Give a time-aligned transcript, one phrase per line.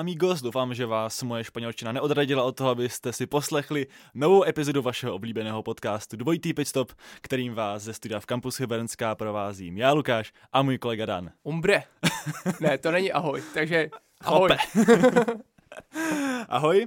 [0.00, 5.14] amigos, doufám, že vás moje španělština neodradila od toho, abyste si poslechli novou epizodu vašeho
[5.14, 10.62] oblíbeného podcastu Dvojitý pitstop, kterým vás ze studia v Campus Hybernská provázím já, Lukáš, a
[10.62, 11.30] můj kolega Dan.
[11.42, 11.82] Umbre.
[12.60, 14.48] ne, to není ahoj, takže ahoj.
[16.48, 16.86] ahoj.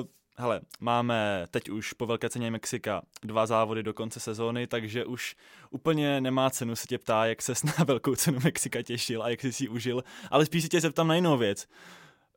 [0.00, 0.06] Uh,
[0.38, 5.36] Hele, máme teď už po velké ceně Mexika dva závody do konce sezóny, takže už
[5.70, 9.40] úplně nemá cenu se tě ptá, jak se na velkou cenu Mexika těšil a jak
[9.40, 11.66] jsi si užil, ale spíš si tě zeptám na jinou věc.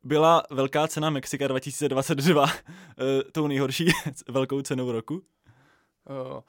[0.03, 2.49] Byla velká cena Mexika 2022 uh,
[2.99, 3.87] eh, tou nejhorší
[4.27, 5.13] velkou cenou roku?
[5.13, 6.39] Uh,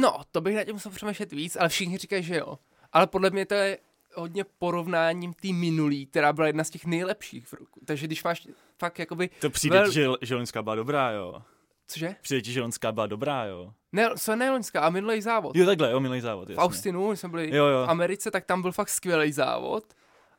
[0.00, 2.58] no, to bych na tím musel přemýšlet víc, ale všichni říkají, že jo.
[2.92, 3.78] Ale podle mě to je
[4.14, 7.80] hodně porovnáním tý minulý, která byla jedna z těch nejlepších v roku.
[7.84, 9.30] Takže když máš fakt jakoby...
[9.40, 9.90] To přijde vel...
[9.90, 11.42] že, že loňská byla dobrá, jo.
[11.86, 12.16] Cože?
[12.22, 13.72] Přijde ti, že loňská byla dobrá, jo.
[13.92, 15.56] Ne, co ne loňská, a minulý závod.
[15.56, 16.56] Jo, takhle, jo, minulý závod, jasně.
[16.56, 17.86] V Austinu, jsme byli jo, jo.
[17.86, 19.84] v Americe, tak tam byl fakt skvělý závod.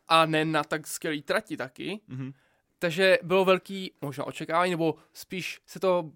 [0.08, 2.00] A ne na tak skvělý trati taky.
[2.10, 2.34] Mm-hmm.
[2.80, 6.12] Takže bylo velký možná očekávání, nebo spíš se to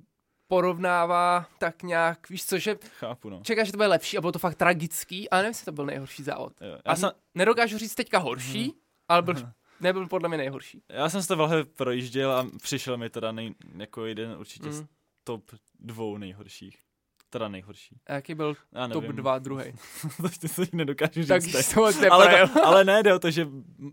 [0.47, 3.41] porovnává tak nějak, víš co, že Chápu, no.
[3.43, 5.85] čekáš, že to bude lepší a bylo to fakt tragický, ale nevím, jestli to byl
[5.85, 6.53] nejhorší závod.
[6.61, 7.11] Jo, já a jsem...
[7.35, 8.71] nedokážu říct teďka horší, hmm.
[9.07, 9.35] ale byl,
[9.79, 10.83] nebyl podle mě nejhorší.
[10.89, 14.73] Já jsem se to velmi projížděl a přišel mi teda nej, jako jeden určitě hmm.
[14.73, 14.85] z
[15.23, 16.86] top dvou nejhorších.
[17.29, 17.95] Teda nejhorší.
[18.07, 19.63] A jaký byl Já top dva druhý?
[20.41, 21.63] to si nedokážu říct.
[21.63, 23.47] Tak ale, to, ale ne, jde o to, že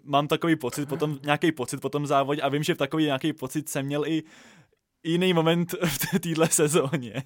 [0.04, 3.32] mám takový pocit, potom nějaký pocit po tom závodě a vím, že v takový nějaký
[3.32, 4.22] pocit jsem měl i
[5.04, 7.22] jiný moment v téhle sezóně.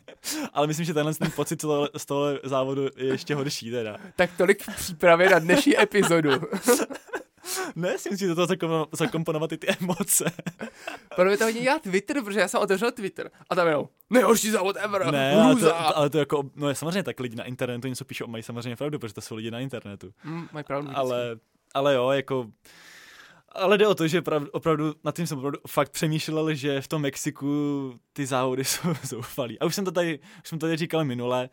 [0.52, 1.64] Ale myslím, že tenhle ten pocit
[1.96, 3.96] z toho závodu je ještě horší teda.
[4.16, 6.30] Tak tolik v přípravě na dnešní epizodu.
[7.76, 8.46] ne, si musíte to
[8.92, 10.24] zakomponovat i ty emoce.
[11.16, 14.50] Pro mě to hodně dělá Twitter, protože já jsem otevřel Twitter a tam jenom nejhorší
[14.50, 17.88] závod ever, Ne, ale to, ale to jako, no je samozřejmě tak lidi na internetu
[17.88, 20.12] něco píšou, mají samozřejmě pravdu, protože to jsou lidi na internetu.
[20.24, 20.90] Mm, mají pravdu.
[20.94, 21.38] Ale,
[21.74, 22.46] ale jo, jako
[23.52, 26.88] ale jde o to, že prav, opravdu, nad tím jsem opravdu fakt přemýšlel, že v
[26.88, 29.58] tom Mexiku ty závody jsou zoufalý.
[29.58, 31.48] A už jsem to tady, už jsem to tady říkal minule,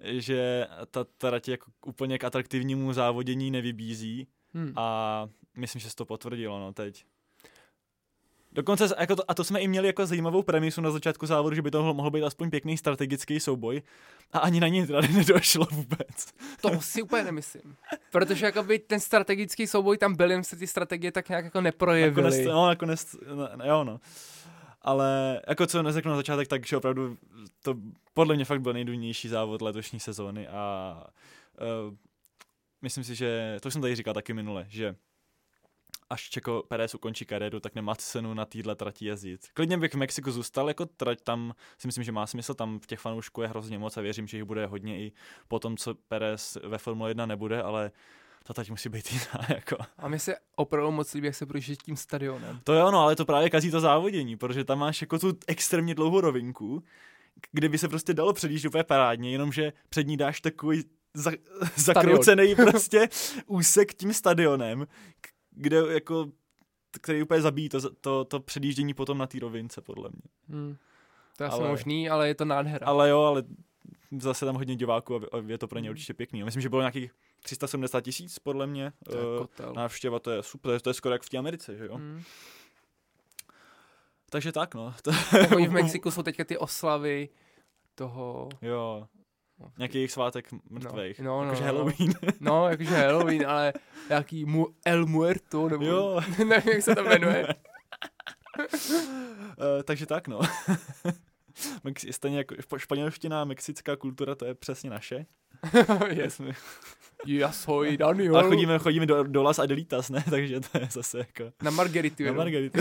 [0.00, 4.72] že ta trať jako úplně k atraktivnímu závodění nevybízí hmm.
[4.76, 7.04] a myslím, že se to potvrdilo no teď.
[8.54, 11.62] Dokonce, jako to, a to jsme i měli jako zajímavou premisu na začátku závodu, že
[11.62, 13.82] by to mohl být aspoň pěkný strategický souboj
[14.32, 16.32] a ani na něj tady nedošlo vůbec.
[16.60, 17.76] To si úplně nemyslím.
[18.12, 22.28] Protože jakoby ten strategický souboj tam byl, jen se ty strategie tak nějak jako neprojevily.
[22.28, 24.00] Nakonec, no, nakonec, no, jo no.
[24.82, 27.16] Ale jako co neřeknu na začátek, tak že opravdu
[27.62, 27.74] to
[28.14, 30.96] podle mě fakt byl nejdůležitější závod letošní sezóny a
[31.88, 31.94] uh,
[32.82, 34.96] myslím si, že, to jsem tady říkal taky minule, že
[36.10, 39.46] až Čeko Perez ukončí kariéru, tak nemá cenu na téhle trati jezdit.
[39.54, 42.86] Klidně bych v Mexiku zůstal, jako trať tam si myslím, že má smysl, tam v
[42.86, 45.12] těch fanoušků je hrozně moc a věřím, že jich bude hodně i
[45.48, 47.90] po tom, co Perez ve Formule 1 nebude, ale
[48.42, 49.46] ta trať musí být jiná.
[49.48, 49.76] Jako.
[49.98, 52.60] A mi se opravdu moc líbí, jak se projíždí tím stadionem.
[52.64, 55.94] To jo, no, ale to právě kazí to závodění, protože tam máš jako tu extrémně
[55.94, 56.82] dlouhou rovinku,
[57.52, 60.84] kde by se prostě dalo předjíždět úplně parádně, jenomže před ní dáš takový
[61.14, 61.30] za,
[61.76, 63.08] zakroucený prostě
[63.46, 64.86] úsek tím stadionem,
[65.50, 66.26] kde jako,
[67.00, 70.58] který úplně zabíjí to, to, to předjíždění potom na té rovince, podle mě.
[70.58, 70.76] Hmm.
[71.36, 72.86] To je ale, asi možný, ale je to nádhera.
[72.86, 73.42] Ale jo, ale
[74.18, 76.44] zase tam hodně diváků a je to pro ně určitě pěkný.
[76.44, 77.12] Myslím, že bylo nějakých
[77.42, 78.92] 370 tisíc, podle mě.
[79.10, 81.94] To uh, návštěva, to je super, to je skoro jak v té Americe, že jo?
[81.94, 82.22] Hmm.
[84.30, 84.94] Takže tak, no.
[85.02, 85.14] tak
[85.50, 87.28] v Mexiku jsou teďka ty oslavy
[87.94, 88.48] toho...
[88.62, 89.08] Jo.
[89.78, 91.20] Nějaký jejich svátek mrtvých.
[91.20, 92.12] No, no, jakože no, Halloween.
[92.40, 93.72] No, jakože Halloween, ale
[94.08, 96.20] nějaký mu El Muerto, nebo jo.
[96.38, 97.46] nevím, jak se to jmenuje.
[98.58, 100.40] uh, takže tak, no.
[102.10, 105.26] Stejně jako španělština, mexická kultura, to je přesně naše.
[106.10, 106.40] yes.
[107.26, 108.36] Já soy Daniel.
[108.36, 110.24] A chodíme, chodíme do, do Las Adelitas, ne?
[110.30, 111.52] Takže to je zase jako...
[111.62, 112.24] Na Margaritu.
[112.24, 112.80] Na Margaritu.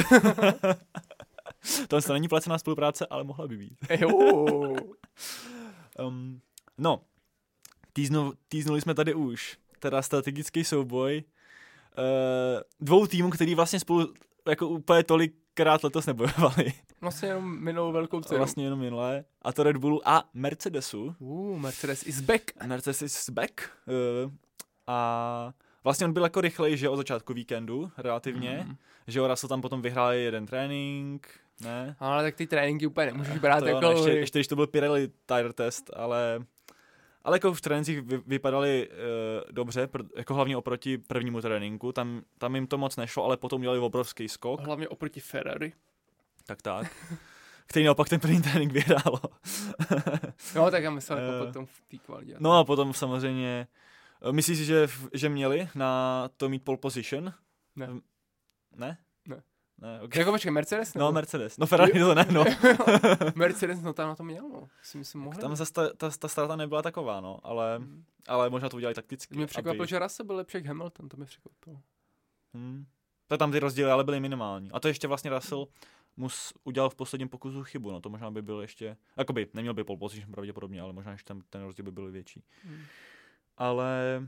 [1.88, 3.78] to není placená spolupráce, ale mohla by být.
[6.00, 6.42] um,
[6.84, 7.02] No,
[7.94, 11.24] týznu, týznuli jsme tady už, teda strategický souboj
[11.98, 14.14] uh, dvou týmů, který vlastně spolu
[14.48, 16.74] jako úplně tolikrát letos nebojovali.
[17.02, 18.38] Vlastně jenom minulou velkou cenu.
[18.38, 19.26] Vlastně jenom minulé.
[19.42, 21.16] A to Red Bullu a Mercedesu.
[21.20, 22.42] Uh, Mercedes is back.
[22.66, 23.70] Mercedes is back.
[24.26, 24.32] Uh,
[24.88, 28.66] a vlastně on byl jako rychlej, že od začátku víkendu relativně.
[28.68, 28.76] Mm.
[29.08, 31.28] Že jo, Russell tam potom vyhrál jeden trénink,
[31.62, 31.96] ne?
[32.00, 33.86] Ale tak ty tréninky úplně nemůžeš brát to jako...
[33.86, 36.40] Jo, ještě, ještě, když to byl Pirelli tire test, ale
[37.24, 38.96] ale jako v trénincích vy, vypadali uh,
[39.52, 43.62] dobře, pr- jako hlavně oproti prvnímu tréninku, tam, tam jim to moc nešlo, ale potom
[43.62, 44.62] udělali obrovský skok.
[44.62, 45.74] Hlavně oproti Ferrari.
[46.46, 46.96] Tak tak.
[47.66, 49.22] který naopak ten první trénink vyhrálo.
[50.56, 52.36] jo, tak já myslel jako uh, potom v té kvalitě.
[52.40, 53.68] No a potom samozřejmě,
[54.32, 57.34] myslíš si, že, že měli na to mít pole position?
[57.76, 57.88] Ne.
[58.76, 58.98] Ne?
[59.82, 60.20] Ne, okay.
[60.20, 60.94] Jako počkej, Mercedes?
[60.94, 61.06] No, nebo?
[61.06, 61.58] No, Mercedes.
[61.58, 62.44] No, Ferrari to ne, no.
[63.36, 64.68] Mercedes, no tam na to měl, no.
[64.82, 65.42] Si myslím, mohli.
[65.42, 68.04] Tam zase ta, ta, ta strata nebyla taková, no, ale, hmm.
[68.28, 69.36] ale možná to udělali takticky.
[69.36, 69.90] Mě překvapilo, aby...
[69.90, 71.82] že Russell byl lepší jak Hamilton, to mě překvapilo.
[72.54, 72.86] Hmm.
[73.28, 74.72] To tam ty rozdíly ale byly minimální.
[74.72, 75.68] A to ještě vlastně Russell
[76.18, 79.84] mus udělal v posledním pokusu chybu, no to možná by byl ještě, jakoby neměl by
[79.84, 82.44] pole position pravděpodobně, ale možná ještě ten, ten rozdíl by byl větší.
[82.64, 82.84] Hmm.
[83.58, 84.22] Ale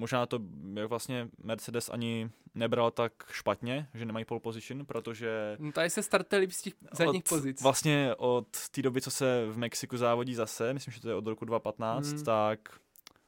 [0.00, 0.40] možná to
[0.74, 5.56] jak vlastně Mercedes ani nebral tak špatně, že nemají pole position, protože...
[5.58, 7.62] No tady se starteli z těch zadních pozic.
[7.62, 11.26] Vlastně od té doby, co se v Mexiku závodí zase, myslím, že to je od
[11.26, 12.24] roku 2015, hmm.
[12.24, 12.60] tak,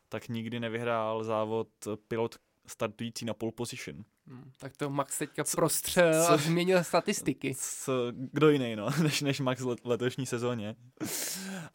[0.09, 1.69] tak nikdy nevyhrál závod
[2.09, 2.37] pilot
[2.73, 4.05] startující na pole position.
[4.27, 7.55] Hmm, tak to Max teďka co, prostřel co, a změnil statistiky.
[7.59, 10.77] Co, kdo jiný, no, než, než Max v letošní sezóně.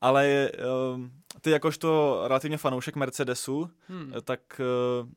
[0.02, 0.52] Ale
[0.94, 1.12] um,
[1.42, 4.14] ty jakožto relativně fanoušek Mercedesu, hmm.
[4.24, 4.62] tak
[5.02, 5.10] uh,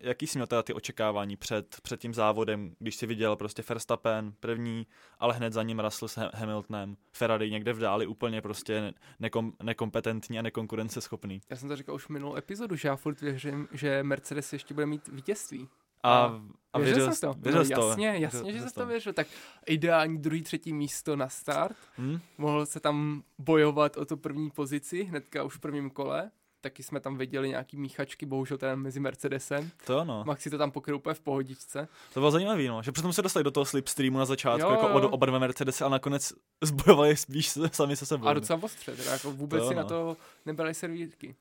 [0.00, 4.32] jaký jsi měl teda ty očekávání před, před tím závodem, když jsi viděl prostě Verstappen
[4.40, 4.86] první,
[5.18, 10.38] ale hned za ním Russell s Hamiltonem, Ferrari někde v dáli úplně prostě nekom, nekompetentní
[10.38, 11.40] a nekonkurenceschopný.
[11.50, 14.86] Já jsem to říkal už minulou epizodu, že já furt věřím, že Mercedes ještě bude
[14.86, 15.68] mít vítězství.
[16.02, 16.40] A,
[16.72, 17.34] a věřil, věřil jsi to?
[17.38, 19.12] Věřil no, jasně, jasně, věřil, že jsi to věřil.
[19.12, 19.26] Tak
[19.66, 21.76] ideální druhý, třetí místo na start.
[21.96, 22.20] Hmm?
[22.38, 26.30] Mohl se tam bojovat o tu první pozici hnedka už v prvním kole
[26.66, 29.70] taky jsme tam viděli nějaký míchačky, bohužel ten mezi Mercedesem.
[29.84, 30.24] To no.
[30.26, 31.88] Maxi to tam pokryl úplně v pohodičce.
[32.14, 34.98] To bylo zajímavé, no, že potom se dostali do toho slipstreamu na začátku, jo, jako
[34.98, 35.08] jo.
[35.08, 36.32] oba dva Mercedesy a nakonec
[36.62, 38.26] zbojovali spíš sami se sebou.
[38.26, 39.82] A docela ostře, teda jako vůbec to si no.
[39.82, 40.16] na to
[40.46, 41.34] nebrali servítky.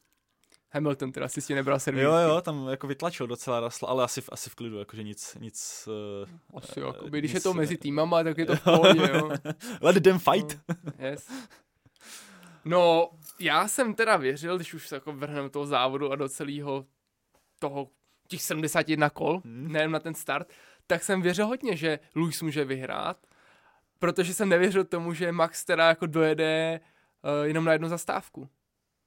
[0.72, 2.06] Hamilton teda si s tím nebral servítky.
[2.06, 5.90] Jo, jo, tam jako vytlačil docela Rasla, ale asi, asi v klidu, jakože nic, nic...
[6.52, 9.10] Uh, asi jo, uh, když nic, je to mezi týmama, tak je to v pohodě,
[9.14, 9.30] jo.
[9.82, 10.60] Let them fight.
[10.68, 11.28] No, yes.
[12.66, 13.10] No,
[13.40, 16.86] já jsem teda věřil, když už se jako vrhneme toho závodu a do celého
[17.60, 17.90] toho,
[18.28, 19.72] těch 71 kol, hmm.
[19.72, 20.54] nejen na ten start,
[20.88, 23.18] tak jsem věřil hodně, že Lewis může vyhrát,
[24.00, 26.80] protože jsem nevěřil tomu, že Max teda jako dojede
[27.24, 28.50] uh, jenom na jednu zastávku.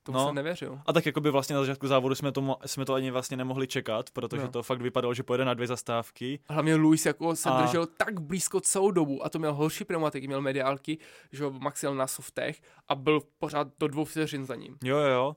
[0.08, 0.80] To no, jsem nevěřil.
[0.86, 3.66] A tak jako by vlastně na začátku závodu jsme to, jsme to ani vlastně nemohli
[3.66, 4.48] čekat, protože no.
[4.48, 6.40] to fakt vypadalo, že pojede na dvě zastávky.
[6.48, 7.62] Hlavně Luis jako se a...
[7.62, 10.98] držel tak blízko celou dobu a to měl horší pneumatiky, měl mediálky,
[11.32, 14.76] že ho Max jel na softech a byl pořád do dvou vteřin za ním.
[14.84, 15.36] Jo, jo, jo.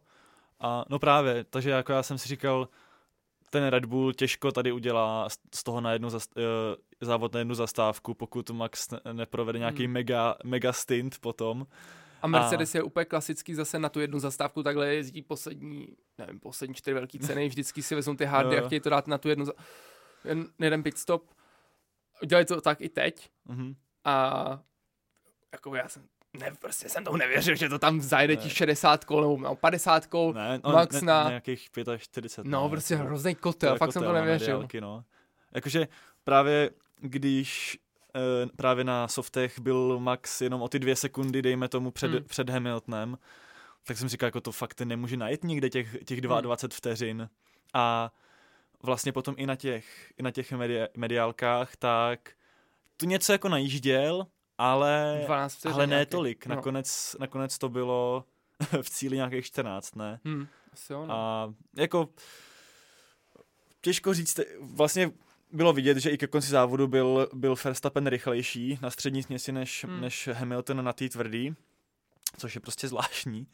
[0.60, 2.68] A no právě, takže jako já jsem si říkal,
[3.50, 6.44] ten Red Bull těžko tady udělá z toho na jednu zast, uh,
[7.02, 9.94] závod na jednu zastávku, pokud Max neprovede nějaký hmm.
[9.94, 11.66] mega, mega stint potom.
[12.22, 12.78] A Mercedes a...
[12.78, 15.88] je úplně klasický zase na tu jednu zastávku, takhle jezdí poslední,
[16.18, 19.18] nevím, poslední čtyři velké ceny, vždycky si vezmou ty hardy a chtějí to dát na
[19.18, 19.54] tu jednu, za...
[20.60, 21.32] jeden pit stop.
[22.24, 23.30] Udělali to tak i teď.
[23.50, 23.76] Mm-hmm.
[24.04, 24.60] A
[25.52, 26.04] jako já jsem
[26.40, 30.06] ne, prostě jsem tomu nevěřil, že to tam zajde ti 60 kol nebo no, 50
[30.06, 31.30] kol, ne, no, max ne, na...
[31.30, 32.46] nějakých 45.
[32.46, 34.48] No, ne, prostě hrozný kotel, fakt kotel, jsem to nevěřil.
[34.48, 35.04] Mediálky, no.
[35.56, 35.88] Jakože
[36.24, 36.70] právě
[37.00, 37.80] když
[38.56, 42.24] právě na softech byl Max jenom o ty dvě sekundy, dejme tomu, před, hmm.
[42.24, 43.18] před Hamiltonem,
[43.84, 46.70] tak jsem říkal, jako to fakt nemůže najít nikde těch, těch 22 hmm.
[46.70, 47.30] vteřin.
[47.74, 48.12] A
[48.84, 52.32] vlastně potom i na těch, i na těch media, mediálkách, tak
[52.98, 54.28] tu něco jako najížděl,
[54.58, 55.26] ale,
[55.66, 56.10] ale ne nějaký.
[56.10, 56.46] tolik.
[56.46, 56.56] No.
[56.56, 58.26] Nakonec, nakonec to bylo
[58.82, 60.20] v cíli nějakých 14, ne?
[60.26, 60.48] Hmm.
[60.74, 61.14] Asi ono.
[61.14, 62.10] A jako
[63.82, 65.12] těžko říct, vlastně
[65.54, 69.86] bylo vidět, že i ke konci závodu byl, byl Verstappen rychlejší na střední směsi než,
[69.86, 70.02] hmm.
[70.02, 71.56] než Hamilton na té tvrdý,
[72.38, 73.48] což je prostě zvláštní,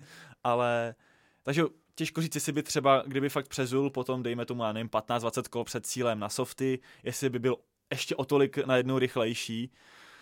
[0.44, 0.96] ale
[1.44, 1.64] takže
[1.96, 5.64] těžko říct, jestli by třeba, kdyby fakt přezul potom, dejme tomu, já nevím, 15-20 kol
[5.64, 7.56] před cílem na softy, jestli by byl
[7.92, 9.72] ještě o tolik najednou rychlejší,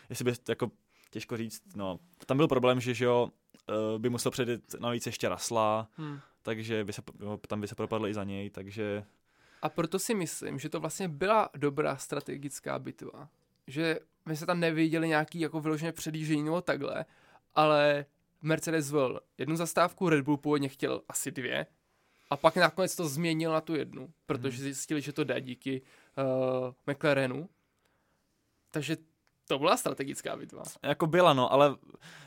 [0.09, 0.71] jestli by, jako,
[1.11, 3.29] těžko říct, no, tam byl problém, že, že jo,
[3.69, 6.19] eh, by musel předjet navíc ještě Rasla, hmm.
[6.41, 7.01] takže by se,
[7.47, 9.03] tam by se propadl i za něj, takže
[9.61, 13.29] a proto si myslím, že to vlastně byla dobrá strategická bitva.
[13.67, 17.05] Že my se tam neviděli nějaký jako vyloženě předjíždění nebo takhle,
[17.55, 18.05] ale
[18.41, 21.65] Mercedes zvolil jednu zastávku, Red Bull původně chtěl asi dvě,
[22.29, 24.63] a pak nakonec to změnil na tu jednu, protože hmm.
[24.63, 25.81] zjistili, že to jde díky
[26.17, 27.49] uh, McLarenu.
[28.71, 28.97] Takže
[29.47, 30.63] to byla strategická bitva.
[30.83, 31.75] Jako byla, no, ale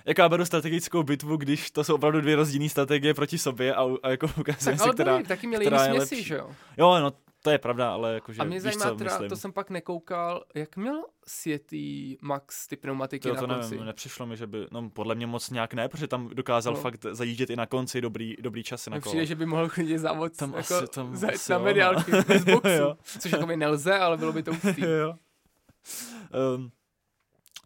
[0.05, 3.87] jako já beru strategickou bitvu, když to jsou opravdu dvě rozdílné strategie proti sobě a,
[4.03, 6.51] a jako ukazuje se, která, taky měli která je směsi, že jo?
[6.77, 9.29] Jo, no, to je pravda, ale jakože A mě zajímá co, teda, myslím.
[9.29, 13.71] to jsem pak nekoukal, jak měl světý Max ty pneumatiky to, to na konci?
[13.71, 16.81] Nevím, nepřišlo mi, že by, no podle mě moc nějak ne, protože tam dokázal no.
[16.81, 19.11] fakt zajíždět i na konci dobrý, dobrý časy na kolo.
[19.11, 23.19] Přijde, že by mohl chodit závod tam jako asi, tam asi, na mediálky bez boxu,
[23.19, 24.83] což jako by nelze, ale bylo by to ústý.
[26.57, 26.71] um,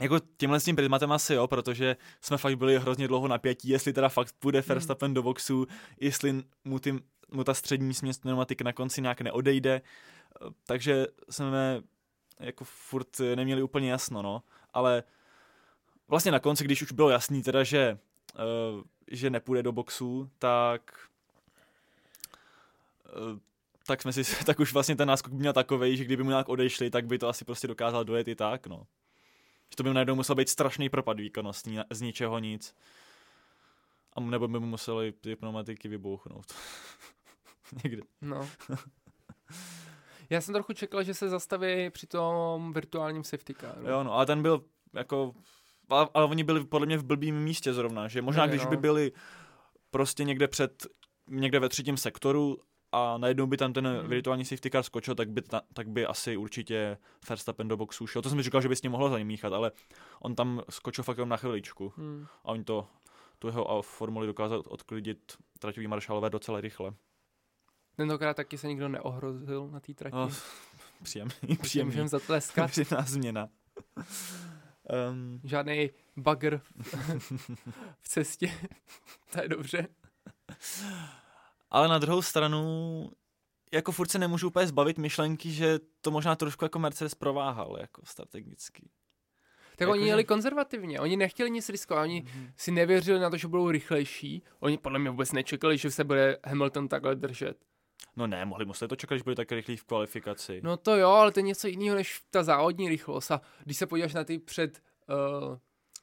[0.00, 3.92] jako tímhle s tím prismatem asi jo, protože jsme fakt byli hrozně dlouho napětí, jestli
[3.92, 4.68] teda fakt půjde hmm.
[4.68, 5.14] Verstappen hmm.
[5.14, 5.66] do boxu,
[6.00, 9.82] jestli mu, tím, mu ta střední směs pneumatik na konci nějak neodejde,
[10.66, 11.82] takže jsme
[12.40, 14.42] jako furt neměli úplně jasno, no.
[14.74, 15.02] ale
[16.08, 17.98] vlastně na konci, když už bylo jasný teda, že,
[18.34, 21.08] uh, že nepůjde do boxu, tak
[23.32, 23.38] uh,
[23.86, 26.90] tak jsme si, tak už vlastně ten náskok měl takový, že kdyby mu nějak odešli,
[26.90, 28.86] tak by to asi prostě dokázal dojet i tak, no.
[29.72, 32.74] Že to by najednou musel být strašný propad výkonnostní z ničeho nic.
[34.12, 36.52] A nebo by mu museli ty pneumatiky vybouchnout.
[37.84, 38.02] Někde.
[38.20, 38.48] No.
[40.30, 43.88] Já jsem trochu čekal, že se zastaví při tom virtuálním safety caru.
[43.88, 45.34] Jo, no, ale ten byl jako,
[45.88, 48.70] ale, ale oni byli podle mě v blbým místě zrovna, že možná když no.
[48.70, 49.12] by byli
[49.90, 50.86] prostě někde před,
[51.26, 52.58] někde ve třetím sektoru
[52.92, 54.08] a najednou by tam ten hmm.
[54.08, 58.22] virtuální safety car skočil, tak by, ta, tak by asi určitě Verstappen do boxu šel.
[58.22, 59.72] To jsem říkal, že by s ním mohlo zamíchat, ale
[60.20, 61.92] on tam skočil fakt jenom na chviličku.
[61.96, 62.26] Hmm.
[62.44, 62.88] A oni to,
[63.38, 66.92] tu jeho formuli dokázal odklidit traťový maršálové docela rychle.
[67.96, 70.16] Tentokrát taky se nikdo neohrozil na té trati.
[70.16, 70.32] Oh,
[71.02, 71.90] příjemný, příjemný.
[71.90, 72.70] Můžeme zatleskat.
[72.70, 73.48] Příjemná změna.
[75.10, 75.40] Um.
[75.44, 76.60] Žádný bugger
[78.00, 78.52] v cestě.
[79.32, 79.88] to je dobře.
[81.72, 83.10] Ale na druhou stranu,
[83.72, 88.02] jako furt se nemůžu úplně zbavit myšlenky, že to možná trošku jako Mercedes prováhal, jako
[88.04, 88.90] strategicky.
[89.70, 92.52] Tak jako oni jeli konzervativně, oni nechtěli nic riskovat, oni mm-hmm.
[92.56, 96.38] si nevěřili na to, že budou rychlejší, oni podle mě vůbec nečekali, že se bude
[96.44, 97.56] Hamilton takhle držet.
[98.16, 100.60] No ne, mohli museli to čekat, že bude tak rychlý v kvalifikaci.
[100.64, 103.86] No to jo, ale to je něco jiného než ta závodní rychlost a když se
[103.86, 105.56] podíváš na ty před uh,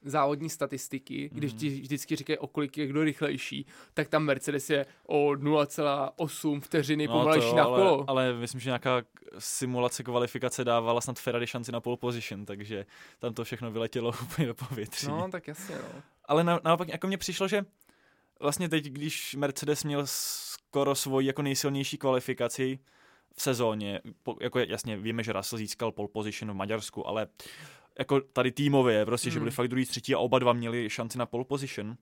[0.03, 1.59] závodní statistiky, když mhm.
[1.59, 7.07] ti vždycky říkají, o kolik je kdo rychlejší, tak tam Mercedes je o 0,8 vteřiny
[7.07, 7.93] no pomalejší na kolo.
[7.93, 9.01] Ale, ale myslím, že nějaká
[9.39, 12.85] simulace kvalifikace dávala snad Ferrari šanci na pole position, takže
[13.19, 15.07] tam to všechno vyletělo úplně do povětří.
[15.07, 16.01] No, tak jasně, no.
[16.25, 17.65] Ale na, naopak jako mně přišlo, že
[18.39, 22.79] vlastně teď, když Mercedes měl skoro svoji jako nejsilnější kvalifikaci
[23.35, 27.27] v sezóně, po, jako jasně víme, že Russell získal pole position v Maďarsku, ale
[27.99, 29.33] jako tady týmově, prostě, mm.
[29.33, 29.55] že byli hmm.
[29.55, 31.97] fakt druhý, třetí a oba dva měli šanci na pole position,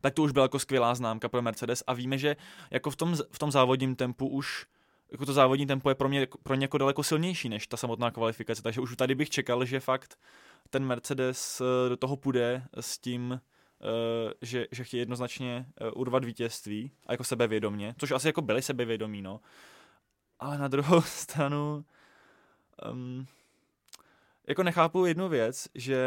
[0.00, 2.36] tak to už byla jako skvělá známka pro Mercedes a víme, že
[2.70, 4.66] jako v tom, v tom závodním tempu už
[5.12, 8.10] jako to závodní tempo je pro mě pro ně jako daleko silnější než ta samotná
[8.10, 10.18] kvalifikace, takže už tady bych čekal, že fakt
[10.70, 13.40] ten Mercedes eh, do toho půjde s tím,
[13.80, 18.62] Uh, že, že chtějí jednoznačně uh, urvat vítězství a jako sebevědomně, což asi jako byli
[18.62, 19.40] sebevědomí, no.
[20.40, 21.84] Ale na druhou stranu
[22.92, 23.26] um,
[24.46, 25.98] jako nechápu jednu věc, že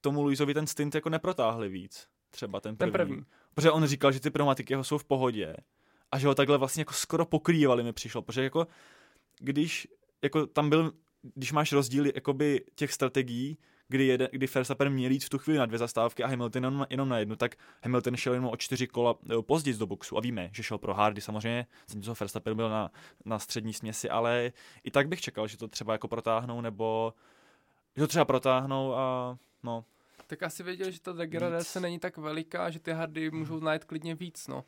[0.00, 2.08] tomu Luizovi ten stint jako neprotáhli víc.
[2.30, 2.92] Třeba ten první.
[2.92, 3.24] Ten první.
[3.54, 5.56] Protože on říkal, že ty pneumatiky jeho jsou v pohodě
[6.12, 8.66] a že ho takhle vlastně jako skoro pokrývali mi přišlo, protože jako
[9.38, 9.88] když
[10.22, 10.92] jako tam byl,
[11.34, 15.58] když máš rozdíly jakoby těch strategií, kdy, jede, kdy Verstappen měl jít v tu chvíli
[15.58, 18.86] na dvě zastávky a Hamilton jenom, jenom na jednu, tak Hamilton šel jenom o čtyři
[18.86, 20.16] kola eh, později do boxu.
[20.16, 22.90] A víme, že šel pro Hardy samozřejmě, zatímco Verstappen byl na,
[23.24, 24.52] na střední směsi, ale
[24.84, 27.14] i tak bych čekal, že to třeba jako protáhnou, nebo
[27.96, 29.84] že to třeba protáhnou a no,
[30.26, 34.14] tak asi věděl, že ta degradace není tak veliká, že ty hardy můžou najít klidně
[34.14, 34.64] víc, no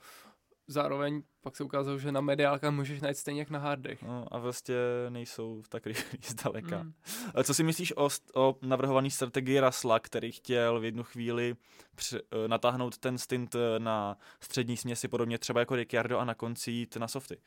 [0.69, 4.03] zároveň pak se ukázalo, že na mediálkách můžeš najít stejně jak na hardech.
[4.03, 4.75] No, a vlastně
[5.09, 6.83] nejsou tak rychlí zdaleka.
[6.83, 6.93] Mm.
[7.45, 11.57] Co si myslíš o, o navrhované strategii Rasla, který chtěl v jednu chvíli
[11.95, 16.35] při, eh, natáhnout ten stint eh, na střední směsi, podobně třeba jako Ricciardo a na
[16.35, 17.41] konci jít na softy?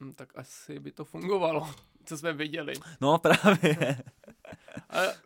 [0.00, 2.74] Hmm, tak asi by to fungovalo, co jsme viděli.
[3.00, 4.02] No právě.
[4.90, 5.16] Ale,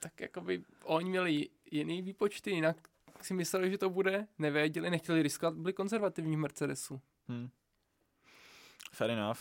[0.00, 2.89] tak jako by oni měli jiný výpočty, jinak
[3.24, 7.00] si mysleli, že to bude, nevěděli, nechtěli riskovat, byli konzervativní v Mercedesu.
[7.28, 7.50] Hmm.
[8.92, 9.38] Fair enough.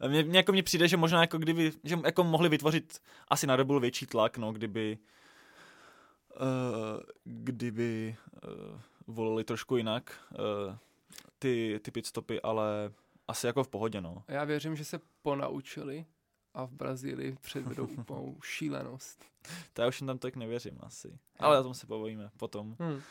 [0.08, 2.98] mně, mně, jako mně přijde, že možná jako kdyby, že jako mohli vytvořit
[3.28, 4.98] asi na Red větší tlak, no, kdyby
[6.40, 10.76] uh, kdyby uh, volili trošku jinak uh,
[11.38, 12.92] ty, ty pitstopy, ale
[13.28, 14.24] asi jako v pohodě, no.
[14.28, 16.04] Já věřím, že se ponaučili
[16.54, 19.24] a v Brazílii předvedou úplnou šílenost.
[19.72, 21.18] To já už jim tam tak nevěřím asi.
[21.38, 22.76] Ale o tom se povojíme potom.
[22.78, 23.02] Hmm.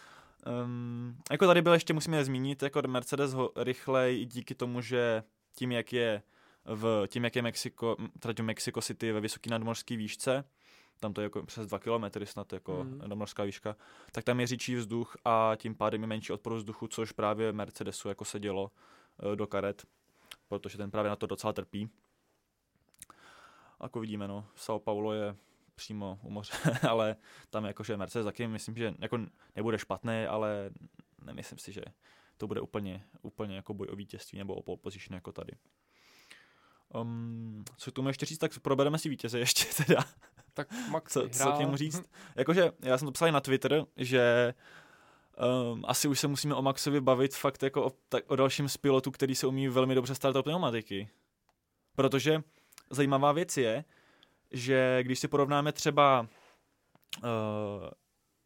[0.63, 5.23] Um, jako tady byl ještě musíme zmínit, jako Mercedes ho rychlej díky tomu, že
[5.55, 6.21] tím, jak je
[6.65, 10.43] v tím, jak je Mexiko, trať Mexico City ve vysoké nadmořské výšce,
[10.99, 12.97] tam to je jako přes 2 km snad jako mm.
[12.97, 13.75] nadmořská výška,
[14.11, 18.07] tak tam je říčí vzduch a tím pádem je menší odpor vzduchu, což právě Mercedesu
[18.09, 18.71] jako se dělo
[19.23, 19.85] uh, do karet,
[20.47, 21.89] protože ten právě na to docela trpí
[23.83, 25.35] jako vidíme, no, São Paulo je
[25.75, 26.53] přímo u moře,
[26.89, 27.15] ale
[27.49, 29.19] tam jakože Mercedes taky myslím, že jako
[29.55, 30.69] nebude špatný, ale
[31.25, 31.81] nemyslím si, že
[32.37, 35.51] to bude úplně, úplně jako boj o vítězství nebo o pole position jako tady.
[36.93, 40.05] Um, co tomu ještě říct, tak probereme si vítěze ještě teda.
[40.53, 42.09] Tak Max co, co k němu říct?
[42.35, 44.53] Jakože já jsem to psal na Twitter, že
[45.71, 48.77] um, asi už se musíme o Maxovi bavit fakt jako o, tak, o dalším z
[48.77, 51.09] pilotů, který se umí velmi dobře startovat pneumatiky.
[51.95, 52.43] Protože
[52.89, 53.83] zajímavá věc je,
[54.51, 56.27] že když si porovnáme třeba
[57.23, 57.27] uh,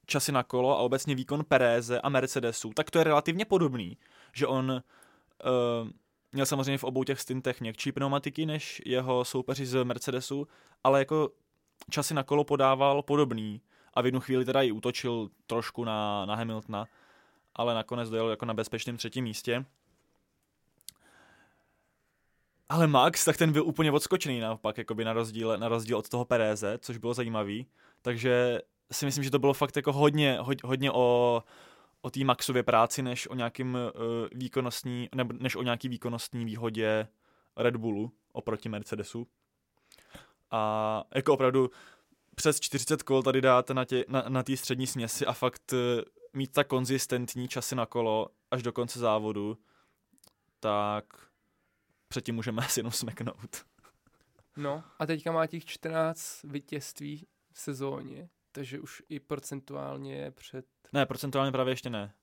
[0.05, 3.97] časy na kolo a obecně výkon Pereze a Mercedesu, tak to je relativně podobný,
[4.33, 5.89] že on uh,
[6.31, 10.47] měl samozřejmě v obou těch stintech měkčí pneumatiky než jeho soupeři z Mercedesu,
[10.83, 11.29] ale jako
[11.89, 13.61] časy na kolo podával podobný
[13.93, 16.85] a v jednu chvíli teda i útočil trošku na, na Hamiltona,
[17.55, 19.65] ale nakonec dojel jako na bezpečném třetím místě.
[22.73, 26.25] Ale Max, tak ten byl úplně odskočený naopak, jakoby na rozdíl, na rozdíl od toho
[26.25, 27.67] Pereze, což bylo zajímavý.
[28.01, 28.59] Takže
[28.91, 31.43] si myslím, že to bylo fakt jako hodně, hodně o,
[32.01, 33.81] o té Maxově práci, než o nějakým uh,
[34.31, 37.07] výkonnostní, nebo než o nějaký výkonnostní výhodě
[37.57, 39.27] Red Bullu oproti Mercedesu.
[40.51, 41.69] A jako opravdu
[42.35, 45.79] přes 40 kol tady dát na té na, na střední směsi a fakt uh,
[46.33, 49.57] mít tak konzistentní časy na kolo až do konce závodu,
[50.59, 51.05] tak
[52.13, 53.65] předtím můžeme asi jenom smeknout.
[54.57, 60.65] No a teďka má těch 14 vítězství v sezóně, takže už i procentuálně před...
[60.93, 62.13] Ne, procentuálně právě ještě ne.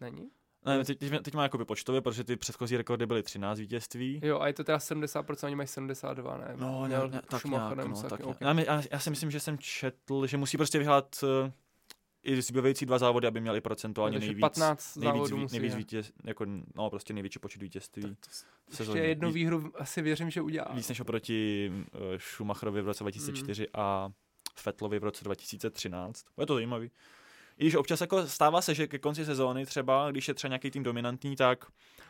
[0.00, 0.30] Není?
[0.66, 4.20] Ne, teď, teď, teď má jakoby počtově, protože ty předchozí rekordy byly 13 vítězství.
[4.24, 6.54] Jo, a je to teda 70%, oni mají 72, ne?
[6.56, 8.64] No, ne, ne, tak nějak, no, tak, okay.
[8.66, 11.50] já, já, si myslím, že jsem četl, že musí prostě vyhrát uh,
[12.28, 16.90] i zbývající dva závody, aby měli procentuálně nejvíc, 15 nejvíc, nejvíc, nejvíc vítěz, jako, no,
[16.90, 18.16] prostě největší počet vítězství.
[18.78, 20.72] Ještě jednu výhru asi věřím, že udělá.
[20.74, 23.80] Víc než oproti uh, Schumacherovi v roce 2004 mm.
[23.80, 24.12] a
[24.56, 26.24] Fettlovi v roce 2013.
[26.40, 26.90] Je to zajímavý.
[27.58, 30.70] I když občas jako stává se, že ke konci sezóny třeba, když je třeba nějaký
[30.70, 31.64] tým dominantní, tak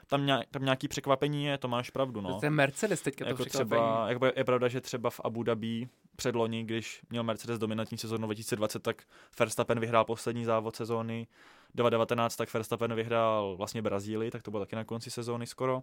[0.07, 2.41] tam, nějak, tam nějaký překvapení je, to máš pravdu, no.
[2.41, 5.89] To je Mercedes teďka jako to třeba, jako je pravda, že třeba v Abu Dhabi
[6.17, 9.03] předloni, když měl Mercedes dominantní sezónu 2020, tak
[9.39, 11.27] Verstappen vyhrál poslední závod sezóny
[11.75, 15.83] 2019, tak Verstappen vyhrál vlastně Brazílii, tak to bylo taky na konci sezóny skoro.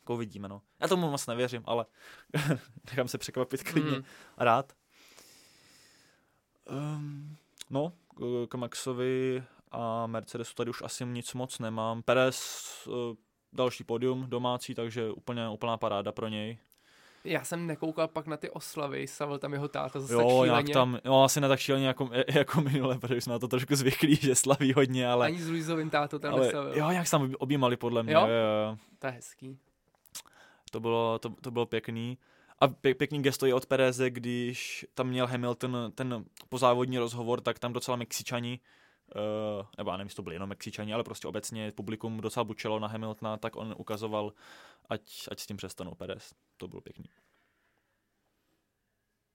[0.00, 0.62] Jako uvidíme, no.
[0.80, 1.86] Já tomu moc nevěřím, ale
[2.86, 3.98] nechám se překvapit klidně.
[3.98, 4.04] Mm.
[4.38, 4.72] Rád.
[6.70, 7.36] Um,
[7.70, 7.92] no,
[8.48, 12.02] k Maxovi a Mercedesu tady už asi nic moc nemám.
[12.02, 12.94] Perez uh,
[13.52, 16.58] další podium domácí, takže úplně úplná paráda pro něj.
[17.24, 20.74] Já jsem nekoukal pak na ty oslavy, stavil tam jeho táta zase jo, tak šíleně.
[20.74, 24.16] tam, jo, asi ne tak šíleně jako, jako minule, protože jsme na to trošku zvyklí,
[24.16, 25.26] že slaví hodně, ale...
[25.26, 26.52] Ani s Luizovým tátou tam ale.
[26.74, 28.14] Jo, jak se tam objímali podle mě.
[28.14, 28.20] Jo?
[28.20, 28.78] Jo, jo.
[28.98, 29.58] To je hezký.
[30.70, 32.18] To bylo, to, to bylo pěkný.
[32.58, 37.58] A pě, pěkný gesto je od Pereze, když tam měl Hamilton ten pozávodní rozhovor, tak
[37.58, 38.60] tam docela Mexičani,
[39.16, 42.78] uh, nebo já nevím, jestli to byli jenom Mexičani, ale prostě obecně publikum docela bučelo
[42.78, 44.32] na Hamiltona, tak on ukazoval,
[44.88, 46.34] ať, ať s tím přestanou Perez.
[46.56, 47.04] To bylo pěkný.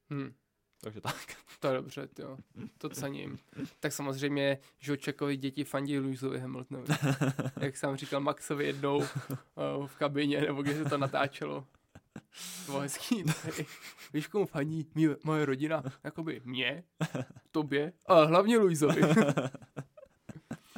[0.09, 0.33] Hmm.
[0.81, 1.37] Takže tak.
[1.59, 2.37] To je dobře, jo.
[2.77, 3.39] To cením.
[3.79, 6.93] Tak samozřejmě, že Čekovi děti fandí Louisovi Hamiltonovi.
[7.61, 9.05] Jak jsem říkal Maxovi jednou uh,
[9.87, 11.67] v kabině, nebo když se to natáčelo.
[12.65, 13.23] To bylo hezký.
[14.13, 14.85] Víš, komu faní
[15.23, 15.83] moje rodina?
[16.03, 16.83] Jakoby mě,
[17.51, 19.01] tobě, a hlavně Luizovi.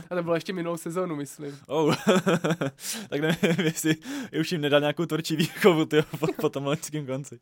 [0.10, 1.60] A to bylo ještě minulou sezónu, myslím.
[1.68, 1.96] Oh.
[3.10, 3.96] tak nevím, jestli
[4.40, 7.40] už jim nedal nějakou tvrdší výchovu tyjo, po, po tom loňském konci.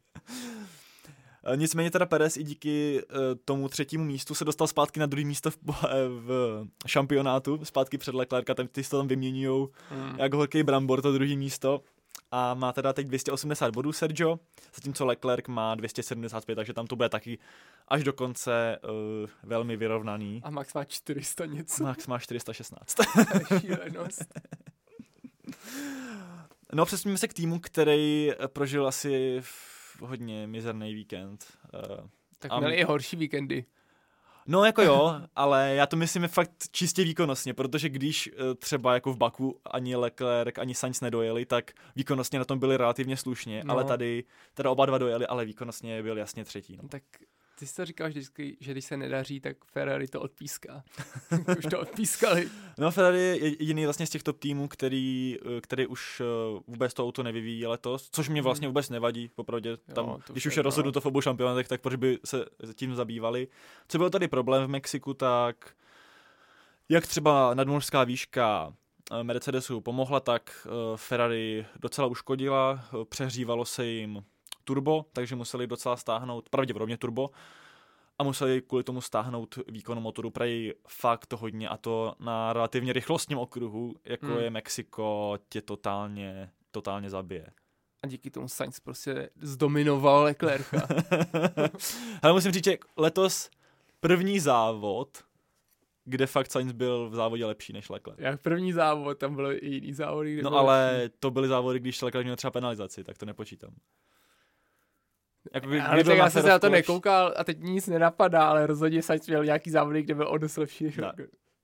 [1.55, 5.51] Nicméně teda Perez i díky uh, tomu třetímu místu se dostal zpátky na druhé místo
[5.51, 5.57] v,
[6.07, 10.19] v šampionátu, zpátky před Leclerca, tam ty se tam vyměňují mm.
[10.19, 11.81] jako horký brambor, to druhé místo
[12.31, 14.39] a má teda teď 280 bodů Sergio,
[14.75, 17.39] zatímco Leclerc má 275, takže tam to bude taky
[17.87, 18.89] až do konce uh,
[19.43, 20.41] velmi vyrovnaný.
[20.43, 21.83] A Max má 400 něco.
[21.83, 22.95] Max má 416.
[23.59, 24.25] Šílenost.
[26.73, 29.41] no přesměme se k týmu, který prožil asi
[30.01, 31.45] hodně mizerný víkend.
[31.73, 32.07] Uh,
[32.39, 33.65] tak měli i horší víkendy.
[34.51, 39.13] No jako jo, ale já to myslím fakt čistě výkonnostně, protože když eh, třeba jako
[39.13, 43.73] v Baku ani Leclerc, ani Sainz nedojeli, tak výkonnostně na tom byli relativně slušně, no.
[43.73, 46.77] ale tady teda oba dva dojeli, ale výkonnostně byl jasně třetí.
[46.81, 46.89] No.
[46.89, 47.03] Tak
[47.59, 50.83] ty jsi to říkal vždycky, že když se nedaří, tak Ferrari to odpíská.
[51.57, 52.49] už to odpískali.
[52.77, 56.23] No Ferrari je jediný vlastně z těchto týmů, který, eh, který už eh,
[56.67, 58.71] vůbec to auto nevyvíjí letos, což mě vlastně hmm.
[58.71, 59.77] vůbec nevadí, popravdě.
[59.77, 63.47] Tam, jo, když už je rozhodnuto v obou šampionátech, tak proč by se tím zabývali.
[63.87, 65.69] Co byl tady problém v Mexiku, tak
[66.89, 68.73] jak třeba nadmořská výška
[69.11, 74.23] eh, Mercedesu pomohla, tak Ferrari docela uškodila, přehřívalo se jim
[74.69, 77.29] turbo, takže museli docela stáhnout, pravděpodobně turbo,
[78.19, 83.37] a museli kvůli tomu stáhnout výkon motoru prej fakt hodně a to na relativně rychlostním
[83.37, 84.37] okruhu, jako hmm.
[84.37, 87.47] je Mexiko, tě totálně, totálně zabije.
[88.03, 90.87] A díky tomu Sainz prostě zdominoval Leclerca.
[92.21, 93.49] Ale musím říct, že letos
[93.99, 95.17] první závod,
[96.05, 98.19] kde fakt Sainz byl v závodě lepší než Leclerc.
[98.19, 100.41] Jak první závod, tam byly i jiný závody.
[100.41, 101.17] No ale lepší.
[101.19, 103.73] to byly závody, když Leclerc měl třeba penalizaci, tak to nepočítám.
[105.53, 108.67] Jako, kdy, ale tak já jsem se na to nekoukal a teď nic nenapadá, ale
[108.67, 111.11] rozhodně Sainz měl nějaký závody, kde byl o dost lepší no.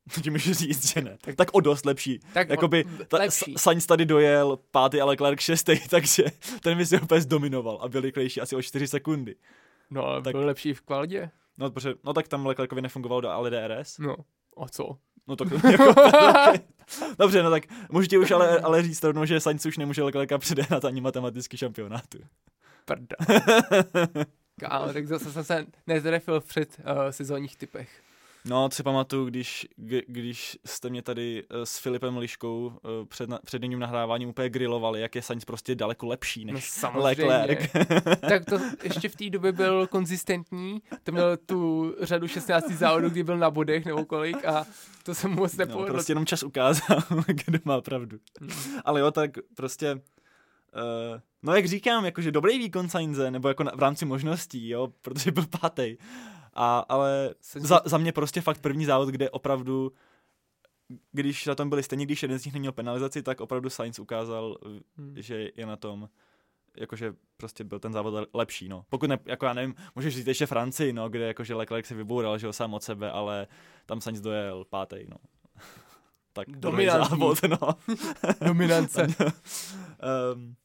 [0.21, 1.17] Ti můžu říct, že ne.
[1.21, 2.19] Tak, tak o dost lepší.
[2.33, 3.17] Tak Jakoby, ta,
[3.57, 6.23] Sainz tady dojel pátý, ale Clark šestý, takže
[6.61, 9.35] ten mi si úplně zdominoval a byl rychlejší asi o 4 sekundy.
[9.89, 11.29] No, ale tak, byl lepší v kvaldě.
[11.57, 13.97] No, protože, no tak tam Leclercovi nefungoval do ale DRS.
[13.97, 14.15] No,
[14.57, 14.97] a co?
[15.27, 15.93] No tak jako,
[17.19, 20.85] Dobře, no tak můžete už ale, ale říct rovnou, že Sainz už nemůže Leclerca předehnat
[20.85, 22.17] ani matematický šampionátu.
[22.85, 23.15] Prda.
[24.59, 28.01] Kámo, tak zase jsem se netrefil v před uh, sezónních typech.
[28.47, 29.67] No, si pamatuju, když,
[30.07, 35.01] když jste mě tady eh, s Filipem Liškou eh, před, před jiným nahráváním úplně grilovali,
[35.01, 37.71] jak je Sainz prostě daleko lepší než no, Leclerc.
[38.29, 43.23] tak to ještě v té době byl konzistentní, to měl tu řadu 16 závodů, kdy
[43.23, 44.65] byl na bodech nebo kolik a
[45.03, 45.87] to jsem moc nepovedl.
[45.87, 48.17] No, prostě jenom čas ukázal, kdo má pravdu.
[48.41, 48.79] Hmm.
[48.85, 50.01] Ale jo, tak prostě uh,
[51.45, 55.31] no jak říkám, jakože dobrý výkon Sainze, nebo jako na, v rámci možností, jo, protože
[55.31, 55.97] byl pátý.
[56.53, 59.91] A, ale za, za mě prostě fakt první závod, kde opravdu
[61.11, 64.57] když na tom byli stejně, když jeden z nich neměl penalizaci, tak opravdu Sainz ukázal,
[64.97, 65.15] hmm.
[65.17, 66.09] že je na tom
[66.77, 68.85] jakože prostě byl ten závod lepší, no.
[68.89, 72.37] Pokud ne, jako já nevím, můžeš říct ještě Francii, no, kde jakože Leclerc se vyboural,
[72.37, 73.47] že ho sám od sebe, ale
[73.85, 75.17] tam Sainz dojel pátý, no.
[76.33, 76.47] tak
[76.85, 77.57] závod, no.
[78.45, 79.07] Dominance.
[80.33, 80.55] um,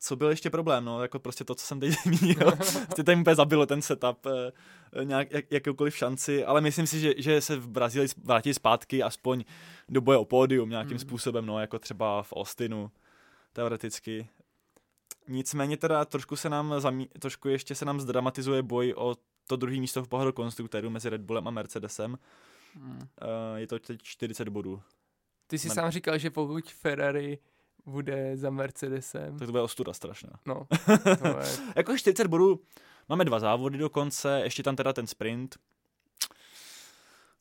[0.00, 3.34] co byl ještě problém, no, jako prostě to, co jsem teď zmínil, prostě tady úplně
[3.34, 7.68] zabilo ten setup, eh, nějak, jak, jakoukoliv šanci, ale myslím si, že, že se v
[7.68, 9.44] Brazílii vrátí zpátky aspoň
[9.88, 10.98] do boje o pódium nějakým mm.
[10.98, 12.90] způsobem, no, jako třeba v Austinu,
[13.52, 14.28] teoreticky.
[15.28, 19.76] Nicméně teda trošku se nám, zamí, trošku ještě se nám zdramatizuje boj o to druhé
[19.80, 22.18] místo v pohledu konstruktérů mezi Red Bullem a Mercedesem.
[22.74, 22.90] Mm.
[22.92, 22.98] Uh,
[23.56, 24.82] je to teď 40 bodů.
[25.46, 25.74] Ty jsi Man...
[25.74, 27.38] sám říkal, že pokud Ferrari
[27.86, 29.38] bude za Mercedesem.
[29.38, 30.30] Tak to bude ostuda strašná.
[30.46, 30.66] No.
[31.40, 31.46] je...
[31.76, 32.60] jako 40 bodů,
[33.08, 35.56] máme dva závody dokonce, ještě tam teda ten sprint.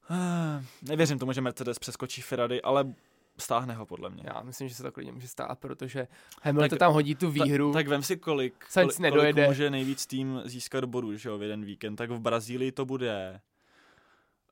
[0.82, 2.94] Nevěřím tomu, že Mercedes přeskočí Ferrari, ale
[3.38, 4.24] stáhne ho podle mě.
[4.26, 6.08] Já myslím, že se to klidně může stát, protože
[6.42, 7.74] Hamilton tak, tam hodí tu výhru.
[7.74, 11.42] Tak, tak vem si, kolik, kolik, kolik může nejvíc tým získat bodů že jo, v
[11.42, 11.96] jeden víkend.
[11.96, 13.42] Tak v Brazílii to bude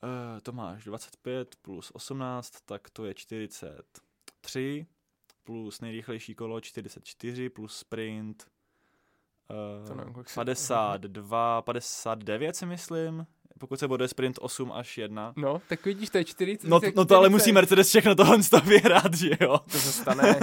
[0.04, 4.86] uh, to máš 25 plus 18, tak to je 43
[5.48, 8.48] plus nejrychlejší kolo 44 plus sprint
[9.90, 13.26] uh, nevím, 52, 59 si myslím,
[13.60, 15.34] pokud se bude sprint 8 až 1.
[15.36, 16.68] No, tak vidíš, to je 40.
[16.68, 19.60] No, no to ale musí Mercedes všechno tohle vyhrát, že jo?
[19.72, 20.40] To se stane,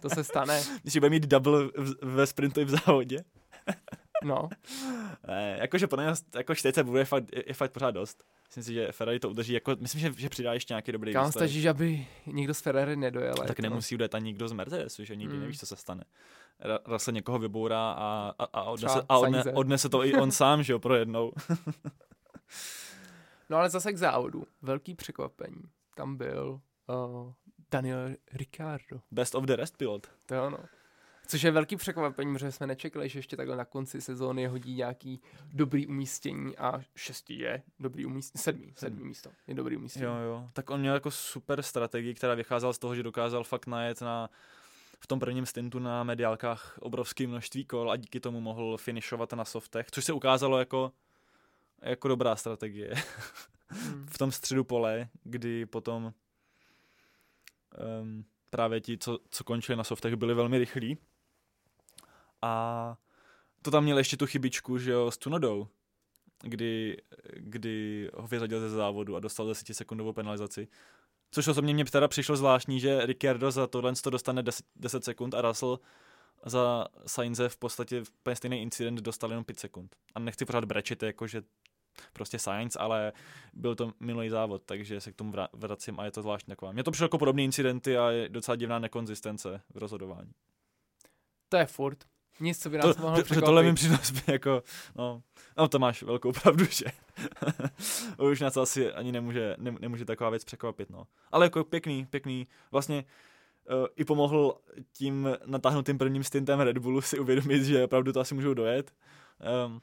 [0.00, 0.62] to se stane.
[0.82, 3.24] Když bude mít double v, ve sprintu i v závodě.
[4.24, 4.48] No.
[5.28, 8.24] Ne, jakože podle mě jako 40 bude fakt, je, fakt pořád dost.
[8.48, 11.32] Myslím si, že Ferrari to udrží, jako, myslím, že, že přidá ještě nějaký dobrý Kam
[11.32, 13.34] stačí, aby někdo z Ferrari nedojel.
[13.34, 13.62] Tak jako.
[13.62, 15.40] nemusí udělat ani nikdo z Mercedesu, že nikdy mm.
[15.40, 16.04] nevíš, co se stane.
[16.86, 20.72] Russell někoho vybourá a, a, a, odnese, a odne, odnese to i on sám, že
[20.72, 21.32] jo, pro jednou.
[23.50, 24.46] no ale zase k závodu.
[24.62, 25.62] Velký překvapení.
[25.94, 27.32] Tam byl uh,
[27.70, 29.00] Daniel Ricciardo.
[29.10, 30.06] Best of the rest pilot.
[30.26, 30.58] To je ono.
[31.30, 35.20] Což je velký překvapení, protože jsme nečekali, že ještě takhle na konci sezóny hodí nějaký
[35.52, 40.04] dobrý umístění a šestý je dobrý umístění, sedmý, sedmý místo je dobrý umístění.
[40.04, 40.48] Jo, jo.
[40.52, 44.30] Tak on měl jako super strategii, která vycházela z toho, že dokázal fakt najet na
[45.00, 49.44] v tom prvním stintu na mediálkách obrovské množství kol a díky tomu mohl finišovat na
[49.44, 50.92] softech, což se ukázalo jako,
[51.82, 52.94] jako dobrá strategie.
[53.68, 54.06] Hmm.
[54.06, 56.04] v tom středu pole, kdy potom
[58.02, 60.98] um, právě ti, co, co končili na softech, byli velmi rychlí
[62.42, 62.96] a
[63.62, 65.68] to tam měl ještě tu chybičku, že jo, s Tunodou,
[66.42, 66.96] kdy,
[67.36, 70.68] kdy ho vyřadil ze závodu a dostal 10 sekundovou penalizaci.
[71.30, 75.34] Což osobně mě teda přišlo zvláštní, že Ricciardo za tohle to dostane 10, 10 sekund
[75.34, 75.80] a Russell
[76.46, 79.96] za Sainze v podstatě v stejný incident dostal jenom 5 sekund.
[80.14, 81.42] A nechci pořád brečit, jako že
[82.12, 83.12] prostě Science, ale
[83.52, 86.72] byl to minulý závod, takže se k tomu vracím a je to zvláštní taková.
[86.72, 90.32] Mně to přišlo jako podobné incidenty a je docela divná nekonzistence v rozhodování.
[91.48, 92.04] To je furt.
[92.40, 93.44] Nic, co by nás to, mohlo překvapit.
[93.44, 94.62] Tohle mi přinos jako,
[94.96, 95.22] no,
[95.58, 96.84] no to máš velkou pravdu, že
[98.30, 101.06] už nás asi ani nemůže, ne, nemůže taková věc překvapit, no.
[101.32, 103.04] Ale jako pěkný, pěkný, vlastně
[103.70, 104.60] uh, i pomohl
[104.92, 108.92] tím natáhnutým prvním stintem Red Bullu si uvědomit, že opravdu to asi můžou dojet.
[109.66, 109.80] Um,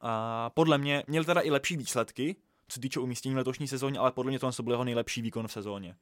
[0.00, 2.36] a podle mě měl teda i lepší výsledky,
[2.68, 5.52] co týče umístění v letošní sezóně, ale podle mě to byl jeho nejlepší výkon v
[5.52, 5.96] sezóně.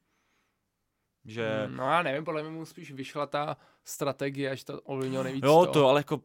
[1.25, 1.65] Že...
[1.65, 5.43] Hmm, no já nevím, podle mě mu spíš vyšla ta strategie, až to ovlivnilo nejvíc
[5.43, 6.21] Jo, to, to ale jako...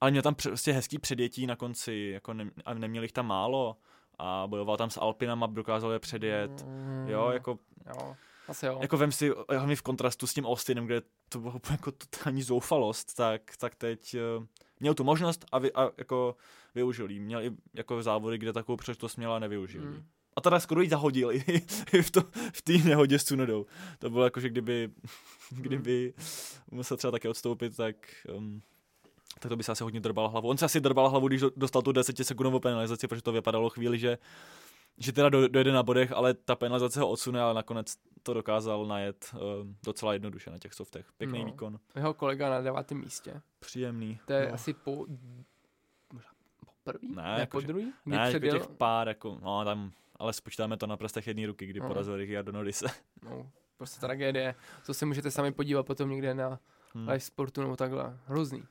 [0.00, 3.76] Ale měl tam prostě hezký předjetí na konci, jako ne, a neměl jich tam málo
[4.18, 7.58] a bojoval tam s Alpinama, dokázal je předjet, mm, jo, jako...
[7.86, 8.16] Jo.
[8.48, 8.78] Asi jo.
[8.82, 13.16] Jako vem si, hlavně v kontrastu s tím Austinem, kde to bylo jako totální zoufalost,
[13.16, 14.44] tak, tak teď uh,
[14.80, 16.36] měl tu možnost a, vy, a jako
[16.74, 17.20] využil jí.
[17.20, 19.82] Měl i jako závody, kde takovou příležitost měla a nevyužil.
[19.82, 20.06] Mm.
[20.38, 21.42] A teda skoro ji zahodil i,
[22.02, 22.20] v, to,
[22.52, 23.66] v té nehodě s Cunodou.
[23.98, 24.90] To bylo jako, že kdyby,
[25.50, 26.14] kdyby
[26.70, 27.96] musel třeba taky odstoupit, tak
[28.36, 28.62] um,
[29.40, 30.48] tak to by se asi hodně drbal hlavu.
[30.48, 33.98] On se asi drbal hlavu, když dostal tu 10 sekundovou penalizaci, protože to vypadalo chvíli,
[33.98, 34.18] že
[35.00, 39.30] že teda dojede na bodech, ale ta penalizace ho odsune, ale nakonec to dokázal najet
[39.34, 39.40] uh,
[39.84, 41.06] docela jednoduše na těch softech.
[41.18, 41.44] Pěkný no.
[41.44, 41.78] výkon.
[41.94, 43.42] Jeho kolega na devátém místě.
[43.58, 44.20] Příjemný.
[44.26, 44.54] To je no.
[44.54, 45.06] asi po...
[46.12, 46.30] Možná
[46.66, 47.14] po první?
[47.14, 47.92] Ne, ne jako, po druhý?
[48.06, 51.80] Ne, jako těch pár, jako, no tam, ale spočítáme to na prstech jedné ruky, kdy
[51.80, 51.88] no.
[51.88, 52.86] porazil Ricciardo Norrise.
[53.22, 54.54] no, prostě tragédie.
[54.86, 56.60] To se můžete sami podívat potom někde na
[56.94, 57.08] hmm.
[57.08, 58.18] live sportu nebo takhle.
[58.26, 58.64] Hrozný.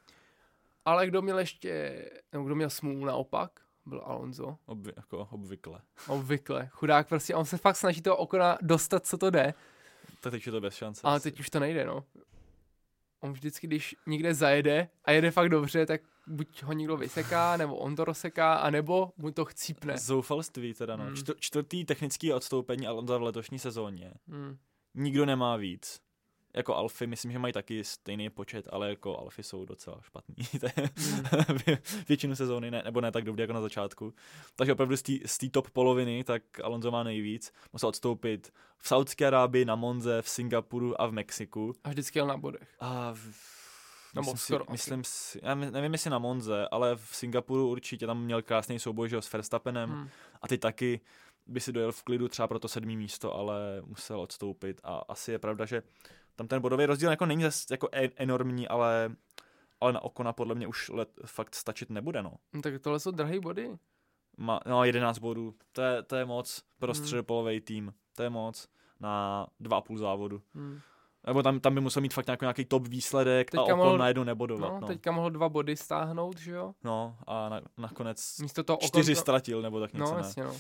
[0.85, 3.51] Ale kdo měl ještě, nebo kdo měl smůlu naopak,
[3.85, 4.57] byl Alonso.
[4.65, 5.81] Obvy, jako obvykle.
[6.07, 6.69] Obvykle.
[6.71, 9.53] Chudák prostě, on se fakt snaží toho okona dostat, co to jde.
[10.21, 11.01] Tak teď je to bez šance.
[11.03, 12.05] Ale teď už to nejde, no.
[13.19, 17.75] On vždycky, když někde zajede a jede fakt dobře, tak buď ho někdo vyseká, nebo
[17.75, 19.97] on to rozseká, anebo mu to chcípne.
[19.97, 21.05] Zoufalství teda, no.
[21.05, 21.15] Hmm.
[21.39, 24.13] čtvrtý technický odstoupení Alonso v letošní sezóně.
[24.27, 24.57] Hmm.
[24.95, 26.07] Nikdo nemá víc
[26.57, 30.35] jako alfy, myslím, že mají taky stejný počet, ale jako alfy jsou docela špatný.
[31.11, 31.23] mm.
[32.07, 34.13] Většinu sezóny, ne, nebo ne tak dobrý jako na začátku.
[34.55, 37.53] Takže opravdu z té top poloviny, tak Alonso má nejvíc.
[37.73, 41.73] Musel odstoupit v Saudské Arábii, na Monze, v Singapuru a v Mexiku.
[41.83, 42.75] A vždycky jel na bodech.
[42.79, 43.56] A v,
[44.21, 48.41] myslím, si, myslím si, já nevím jestli na Monze, ale v Singapuru určitě tam měl
[48.41, 50.09] krásný souboj že, s Verstappenem hmm.
[50.41, 50.99] a ty taky
[51.47, 55.31] by si dojel v klidu třeba pro to sedmý místo, ale musel odstoupit a asi
[55.31, 55.83] je pravda, že
[56.35, 59.15] tam ten bodový rozdíl jako není zase jako enormní, ale,
[59.81, 62.33] ale na Okona podle mě už let fakt stačit nebude, no.
[62.53, 63.77] no tak tohle jsou drahé body.
[64.37, 67.03] Ma, no, 11 bodů, to je, to je moc pro hmm.
[67.03, 68.67] středopolový tým, to je moc
[68.99, 70.41] na dva a půl závodu.
[70.53, 70.79] Hmm.
[71.27, 74.23] Nebo tam, tam by musel mít fakt nějaký, top výsledek teďka a Okon mohl, najednou
[74.23, 74.73] nebodovat.
[74.73, 76.73] No, no, teďka mohl dva body stáhnout, že jo?
[76.83, 79.21] No a na, nakonec Místo toho čtyři Okon...
[79.21, 80.55] ztratil, nebo tak něco no, jasně, no.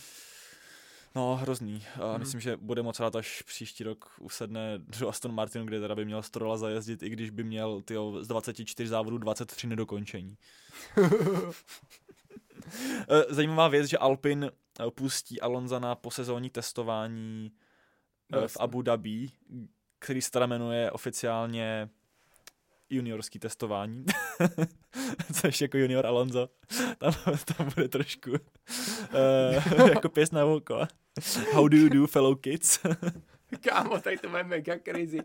[1.15, 1.83] No, hrozný.
[2.01, 2.19] A hmm.
[2.19, 6.05] myslím, že bude moc rád, až příští rok usedne do Aston Martin, kde teda by
[6.05, 10.37] měl Strola zajezdit, i když by měl tyjo, z 24 závodů 23 nedokončení.
[13.09, 17.51] Eh, zajímavá věc, že Alpin eh, pustí Alonza na posezónní testování
[18.31, 19.29] no, v Abu Dhabi,
[19.99, 21.89] který se teda jmenuje oficiálně
[22.89, 24.05] juniorský testování,
[25.41, 26.49] což jako junior Alonso,
[26.97, 27.13] tam,
[27.57, 30.87] tam bude trošku uh, jako pěst na oko.
[31.53, 32.79] How do you do, fellow kids?
[33.61, 35.19] Kámo, tak to bude mega crazy.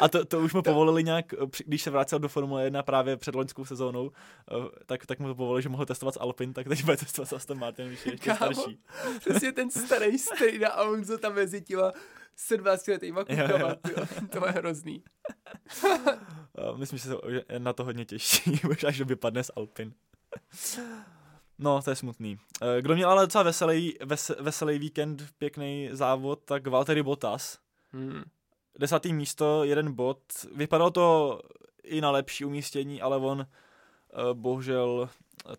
[0.00, 1.34] A to, to už mu povolili nějak,
[1.66, 4.10] když se vrátil do Formule 1 právě před loňskou sezónou,
[4.50, 4.54] eh,
[4.86, 7.32] tak, tak mu to povolili, že mohl testovat s Alpin, tak teď bude testovat s
[7.32, 8.80] Aston Martin, když je ještě Kámo, starší.
[9.18, 11.92] Přesně ten starý stejný a Alonso tam mezi těma
[12.40, 13.74] 17 letýma kukama,
[14.30, 15.04] to je hrozný.
[16.76, 19.94] Myslím, že se na to hodně těší, až vypadne z Alpin.
[21.60, 22.38] No, to je smutný.
[22.62, 27.58] Eh, kdo měl ale docela veselý, ves, veselý víkend, pěkný závod, tak Valtteri Bottas.
[27.92, 28.22] Hmm.
[28.78, 30.18] Desátý místo, jeden bod.
[30.54, 31.40] Vypadalo to
[31.82, 35.08] i na lepší umístění, ale on uh, bohužel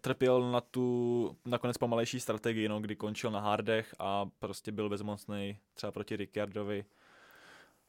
[0.01, 5.59] trpěl na tu nakonec pomalejší strategii, no, kdy končil na hardech a prostě byl bezmocný
[5.73, 6.85] třeba proti Ricciardovi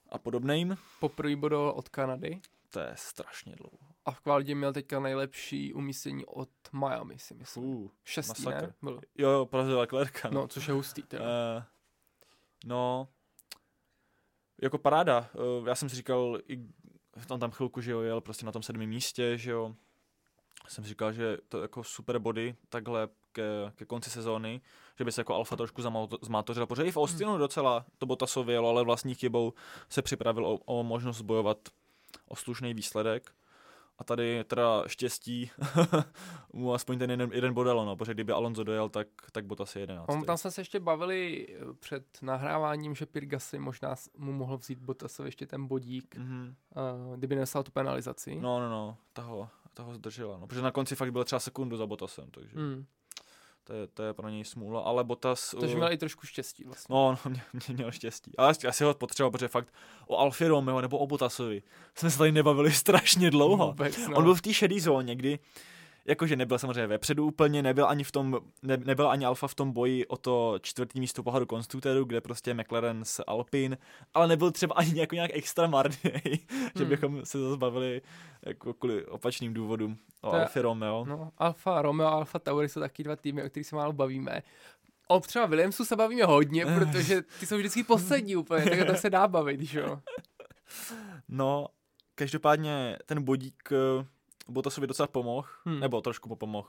[0.08, 0.76] a podobným.
[1.00, 2.40] Poprvé bodol od Kanady.
[2.70, 3.94] To je strašně dlouho.
[4.04, 7.64] A v kvalitě měl teďka nejlepší umístění od Miami, si myslím.
[7.64, 8.66] Uh, Šestý, masakr.
[8.66, 8.74] ne?
[8.82, 9.00] Byl.
[9.18, 10.28] Jo, jo, porazil Leclerca.
[10.28, 10.40] No.
[10.40, 11.24] no, což je hustý teda.
[11.24, 11.62] Uh,
[12.64, 13.08] no,
[14.62, 15.30] jako paráda.
[15.60, 16.66] Uh, já jsem si říkal, i
[17.26, 19.74] tam tam chvilku, že jo, jel prostě na tom sedmém místě, že jo.
[20.68, 24.60] Jsem si říkal, že to jako super body takhle ke, ke konci sezóny,
[24.98, 25.82] že by se jako Alfa trošku
[26.22, 27.38] zmátořil, protože i v Austinu hmm.
[27.38, 29.52] docela to Botasovi jelo, ale vlastní chybou
[29.88, 31.58] se připravil o, o možnost bojovat
[32.28, 33.32] o slušný výsledek.
[33.98, 35.50] A tady teda štěstí
[36.52, 39.76] mu aspoň ten jeden, jeden bod dalo, no, protože kdyby Alonso dojel, tak, tak Bottas
[39.76, 40.12] je jedenáctý.
[40.12, 44.78] On tam jsme se ještě bavili eh, před nahráváním, že Pirgasy možná mu mohl vzít
[44.78, 46.54] Bottasovi ještě ten bodík, mm-hmm.
[47.08, 48.40] uh, kdyby nesal tu penalizaci.
[48.40, 48.96] No, no, no,
[49.74, 52.58] toho, zdržela, no, protože na konci fakt byl třeba sekundu za Bottasem, takže...
[52.58, 52.84] Mm.
[53.64, 55.54] To je, to je pro něj smůla, ale Botas...
[55.60, 56.92] Takže měl i trošku štěstí vlastně.
[56.94, 58.32] No, no mě, mě měl štěstí.
[58.38, 59.74] Ale asi ho potřeboval, protože fakt
[60.06, 61.62] o Alfie Romeo nebo o Botasovi
[61.94, 63.66] jsme se tady nebavili strašně dlouho.
[63.66, 64.16] Vůbec, no.
[64.16, 65.38] On byl v té šedé zóně, kdy
[66.04, 69.72] jakože nebyl samozřejmě vepředu úplně, nebyl ani v tom, ne, nebyl ani Alfa v tom
[69.72, 73.78] boji o to čtvrtý místo pohadu konstruktorů, kde prostě McLaren s Alpin,
[74.14, 75.96] ale nebyl třeba ani jako nějak extra marný,
[76.76, 76.88] že hmm.
[76.88, 78.02] bychom se zase bavili
[78.46, 81.04] jako kvůli opačným důvodům o Alfa Romeo.
[81.08, 84.42] No, Alfa Romeo a Alfa Tauri jsou taky dva týmy, o kterých se málo bavíme.
[85.08, 89.10] O třeba Williamsu se bavíme hodně, protože ty jsou vždycky poslední úplně, tak to se
[89.10, 90.00] dá bavit, že jo?
[91.28, 91.66] No,
[92.14, 93.68] každopádně ten bodík
[94.50, 95.80] Botasovi docela pomohl, hmm.
[95.80, 96.68] nebo trošku pomohl.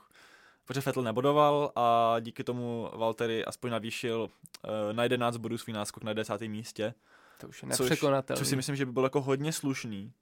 [0.64, 6.04] Protože Vettel nebodoval a díky tomu Valtteri aspoň navýšil uh, na 11 bodů svůj náskok
[6.04, 6.40] na 10.
[6.40, 6.94] místě.
[7.38, 8.38] To už je nepřekonatelné.
[8.38, 10.12] Což, což si myslím, že by bylo jako hodně slušný.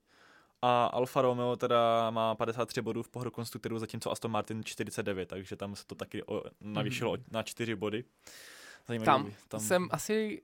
[0.61, 5.55] A Alfa Romeo teda má 53 bodů v pohru konstruktorů, zatímco Aston Martin 49, takže
[5.55, 7.23] tam se to taky o, navýšilo mm-hmm.
[7.31, 8.03] na 4 body.
[8.87, 10.41] Zajímavý, tam, tam jsem asi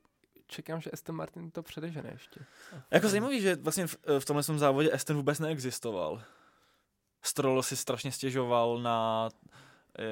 [0.47, 2.39] čekám, že Aston Martin to předežene ještě.
[2.91, 6.21] Jako zajímavý, že vlastně v, v tomhle závodě Aston vůbec neexistoval.
[7.21, 9.29] Stroll si strašně stěžoval na,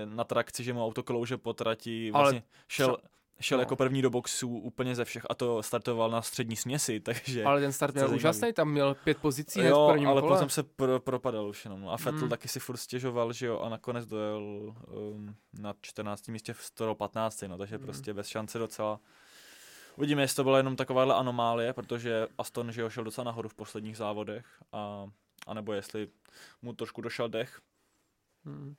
[0.06, 2.12] na trakci, že mu auto klouže po trati.
[2.12, 2.98] Vlastně Ale šel,
[3.40, 3.62] šel no.
[3.62, 7.44] jako první do boxu úplně ze všech a to startoval na střední směsi, takže...
[7.44, 10.34] Ale ten start měl úžasný, tam měl pět pozicí jo, v prvním ale kole.
[10.34, 11.82] potom se pro, propadal už jenom.
[11.82, 11.92] No.
[11.92, 12.30] A Vettel mm.
[12.30, 16.28] taky si furt stěžoval, že jo, a nakonec dojel um, na 14.
[16.28, 17.44] místě v 115.
[17.48, 17.84] No, takže mm.
[17.84, 19.00] prostě bez šance docela.
[19.98, 23.54] Uvidíme, jestli to byla jenom takováhle anomálie, protože Aston, že jo, šel docela nahoru v
[23.54, 25.06] posledních závodech, a,
[25.48, 26.08] a nebo jestli
[26.62, 27.62] mu trošku došel dech.
[28.46, 28.76] Mm.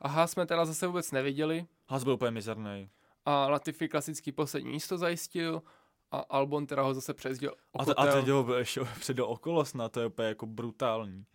[0.00, 1.66] Aha, jsme teda zase vůbec neviděli.
[1.88, 2.90] Has byl úplně mizerný
[3.28, 5.62] a Latifi klasický poslední místo zajistil
[6.10, 9.92] a Albon teda ho zase přezdil A, te, a teď ho ještě předil okolo snad,
[9.92, 11.26] to je úplně jako brutální.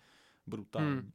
[0.48, 0.90] Brutální.
[0.90, 1.12] Hmm.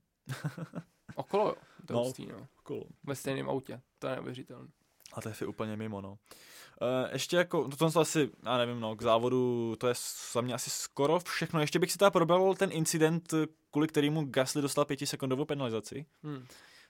[1.14, 1.54] okolo jo,
[1.86, 2.48] to no, hustý, no.
[2.58, 2.84] Okolo.
[3.04, 4.68] Ve stejném autě, to je neuvěřitelné.
[5.12, 6.10] A to je úplně mimo, no.
[6.10, 9.94] Uh, ještě jako, to jsem asi, já nevím, no, k závodu, to je
[10.32, 11.60] za mě asi skoro všechno.
[11.60, 13.34] Ještě bych si teda probral ten incident,
[13.70, 16.06] kvůli kterému Gasly dostal pětisekundovou penalizaci.
[16.22, 16.46] Hmm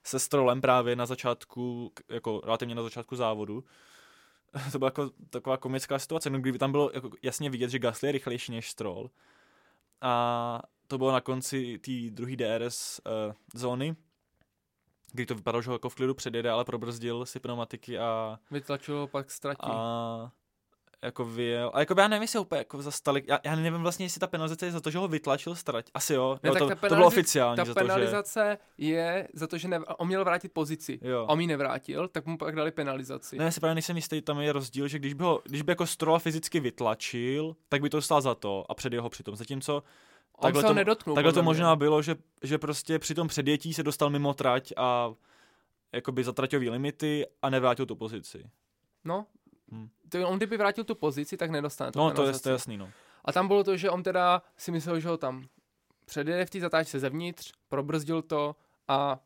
[0.09, 3.65] se Strolem právě na začátku, jako relativně na začátku závodu.
[4.73, 8.09] to byla jako taková komická situace, no, kdy tam bylo jako jasně vidět, že Gasly
[8.09, 9.11] je rychlejší než Stroll.
[10.01, 13.97] A to bylo na konci té druhé DRS uh, zóny,
[15.12, 18.38] kdy to vypadalo, že ho jako v klidu předjede, ale probrzdil si pneumatiky a...
[18.51, 19.61] Vytlačil pak ztratí.
[19.62, 20.31] A
[21.03, 21.71] jako vyjel.
[21.75, 24.66] A jako já nevím, jestli úplně jako zastali, já, já nevím vlastně, jestli ta penalizace
[24.66, 25.87] je za to, že ho vytlačil strať.
[25.94, 27.57] Asi jo, ne, jo to, to bylo oficiální.
[27.57, 28.87] Ta za to, penalizace že...
[28.87, 30.99] je za to, že ne, on měl vrátit pozici.
[31.03, 31.27] Jo.
[31.29, 33.38] A on ji nevrátil, tak mu pak dali penalizaci.
[33.38, 35.73] Ne, já si právě nejsem jistý, tam je rozdíl, že když by, ho, když by
[35.73, 39.37] jako Strola fyzicky vytlačil, tak by to stál za to a před jeho přitom.
[39.37, 39.83] Zatímco
[40.40, 44.11] Takhle to, nedotknul, takhle to možná bylo, že, že prostě při tom předjetí se dostal
[44.11, 45.12] mimo trať a
[45.92, 48.51] jakoby zatraťový limity a nevrátil tu pozici.
[49.05, 49.27] No,
[49.70, 49.88] Hmm.
[50.09, 52.77] To on kdyby vrátil tu pozici, tak nedostane to No to je, to je jasný,
[52.77, 52.90] no.
[53.24, 55.48] A tam bylo to, že on teda si myslel, že ho tam
[56.05, 58.57] předjede v té zatáčce zevnitř, probrzdil to
[58.88, 59.18] a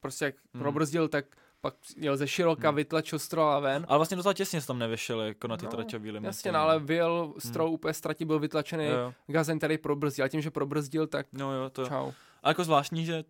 [0.00, 0.62] prostě jak hmm.
[0.62, 1.24] probrzdil, tak
[1.66, 2.76] pak jel ze široka, hmm.
[2.76, 3.86] vytlačil strola ven.
[3.88, 6.26] Ale vlastně docela těsně tam nevyšel jako na ty no, traťový limity.
[6.26, 7.74] Jasně, no, ale vyjel stroj hmm.
[7.74, 9.14] úplně ztratí, byl vytlačený, jo, jo.
[9.26, 12.12] Gazen tady probrzdil a tím, že probrzdil, tak no, jo, to čau.
[12.42, 13.24] A jako zvláštní, že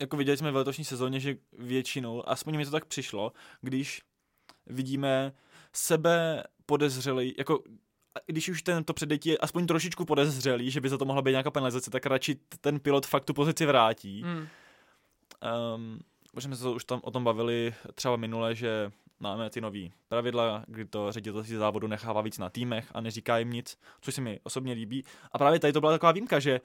[0.00, 4.02] jako viděli jsme v letošní sezóně, že většinou, aspoň mi to tak přišlo, když
[4.66, 5.32] vidíme
[5.72, 7.62] sebe podezřelý, jako
[8.26, 11.30] když už ten to předetí je aspoň trošičku podezřelý, že by za to mohla být
[11.30, 14.22] nějaká penalizace, tak radši ten pilot fakt tu pozici vrátí.
[14.24, 14.48] Mm.
[15.74, 16.00] Um,
[16.36, 20.64] už jsme se už tam o tom bavili třeba minule, že máme ty nové pravidla,
[20.66, 24.40] kdy to ředitelství závodu nechává víc na týmech a neříká jim nic, což se mi
[24.42, 25.04] osobně líbí.
[25.32, 26.60] A právě tady to byla taková výjimka, že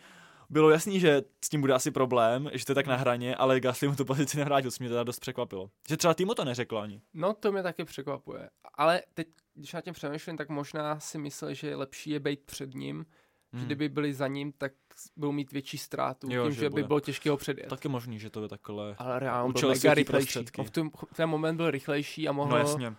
[0.50, 3.60] bylo jasný, že s tím bude asi problém, že to je tak na hraně, ale
[3.60, 5.70] Gasly mu tu pozici nevrátil, co mě teda dost překvapilo.
[5.90, 7.02] Že třeba týmu to neřekl ani.
[7.14, 8.50] No to mě taky překvapuje.
[8.74, 12.44] Ale teď, když na tím přemýšlím, tak možná si myslel, že je lepší je být
[12.46, 13.06] před ním,
[13.54, 13.60] hmm.
[13.60, 14.72] že kdyby byli za ním, tak
[15.16, 17.70] budou mít větší ztrátu, jo, tím, že, že by bylo těžké ho předjet.
[17.70, 18.96] Tak je možný, že to je takhle.
[18.98, 20.40] Ale reálně byl mega rychlejší.
[20.58, 22.52] On v, tom, ten moment byl rychlejší a mohl...
[22.52, 22.96] No jasně.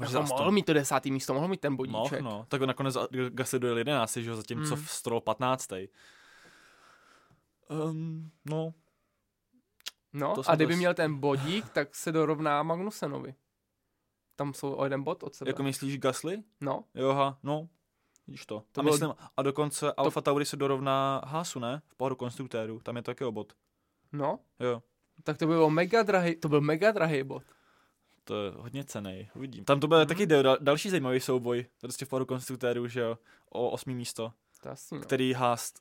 [0.00, 2.20] Jako mohl mít to desátý místo, mohl mít ten bodíček.
[2.20, 2.46] Mohl, no.
[2.48, 2.96] Tak nakonec
[3.28, 4.84] Gasly dojel 11, že jo, zatímco hmm.
[4.84, 5.70] v Stroll 15.
[7.70, 8.74] Um, no.
[10.12, 13.34] No, a kdyby měl ten bodík, tak se dorovná Magnusenovi.
[14.36, 15.48] Tam jsou o jeden bod od sebe.
[15.50, 16.42] Jako myslíš Gasly?
[16.60, 16.84] No.
[16.94, 17.68] Joha, no.
[18.28, 18.62] Vidíš to.
[18.72, 18.94] to a, bylo...
[18.94, 20.00] myslím, a dokonce to...
[20.00, 21.82] Alfa Tauri se dorovná Hasu, ne?
[21.86, 22.80] V pohodu konstruktéru.
[22.80, 23.52] Tam je to taky o bod.
[24.12, 24.38] No.
[24.60, 24.82] Jo.
[25.24, 27.42] Tak to bylo mega drahý, to byl mega drahý bod.
[28.24, 29.64] To je hodně cený, uvidím.
[29.64, 30.08] Tam to byl mm-hmm.
[30.08, 33.18] taky dal, další zajímavý souboj, prostě v pohodu konstruktéru, že jo,
[33.50, 34.32] o osmý místo.
[34.62, 35.04] To jasný, no.
[35.04, 35.72] Který Haas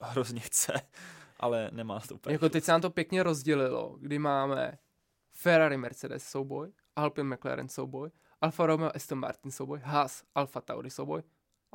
[0.00, 0.72] hrozně chce
[1.40, 2.34] ale nemá to úplně.
[2.34, 4.78] Jako teď se nám to pěkně rozdělilo, kdy máme
[5.32, 8.10] Ferrari Mercedes souboj, Alpine McLaren souboj,
[8.40, 11.22] Alfa Romeo Aston Martin souboj, Haas Alfa Tauri souboj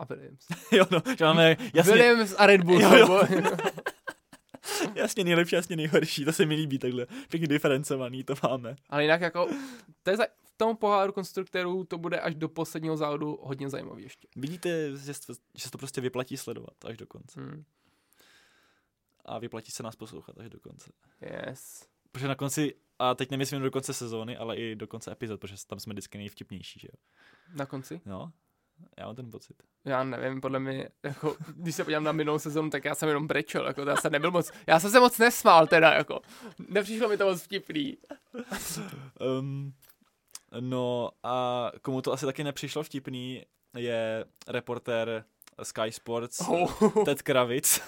[0.02, 0.46] a Williams.
[0.72, 1.94] jo, no, že máme jasně...
[1.94, 2.96] Williams a Red Bull jo.
[2.96, 3.24] Jo.
[4.96, 8.76] jasně nejlepší, jasně nejhorší, to se mi líbí takhle, pěkně diferencovaný, to máme.
[8.90, 9.50] Ale jinak jako,
[10.04, 14.04] to je za, v tom poháru konstruktérů to bude až do posledního závodu hodně zajímavý
[14.04, 14.28] ještě.
[14.36, 15.14] Vidíte, že,
[15.56, 17.42] že se to prostě vyplatí sledovat až do konce.
[17.42, 17.64] Hmm
[19.26, 20.92] a vyplatí se nás poslouchat až do konce.
[21.22, 21.88] Yes.
[22.12, 25.56] Protože na konci, a teď nemyslím do konce sezóny, ale i do konce epizod, protože
[25.68, 27.00] tam jsme vždycky nejvtipnější, že jo.
[27.54, 28.02] Na konci?
[28.06, 28.32] No.
[28.98, 29.64] Já mám ten pocit.
[29.86, 33.28] Já nevím, podle mě, jako, když se podívám na minulou sezonu, tak já jsem jenom
[33.28, 36.22] brečel, jako, já jsem nebyl moc, já jsem se moc nesmál teda, jako,
[36.70, 37.98] nepřišlo mi to moc vtipný.
[39.40, 39.74] um,
[40.60, 43.46] no a komu to asi taky nepřišlo vtipný,
[43.78, 45.24] je reportér
[45.64, 47.04] Sky Sports oh.
[47.06, 47.82] Ted Kravic,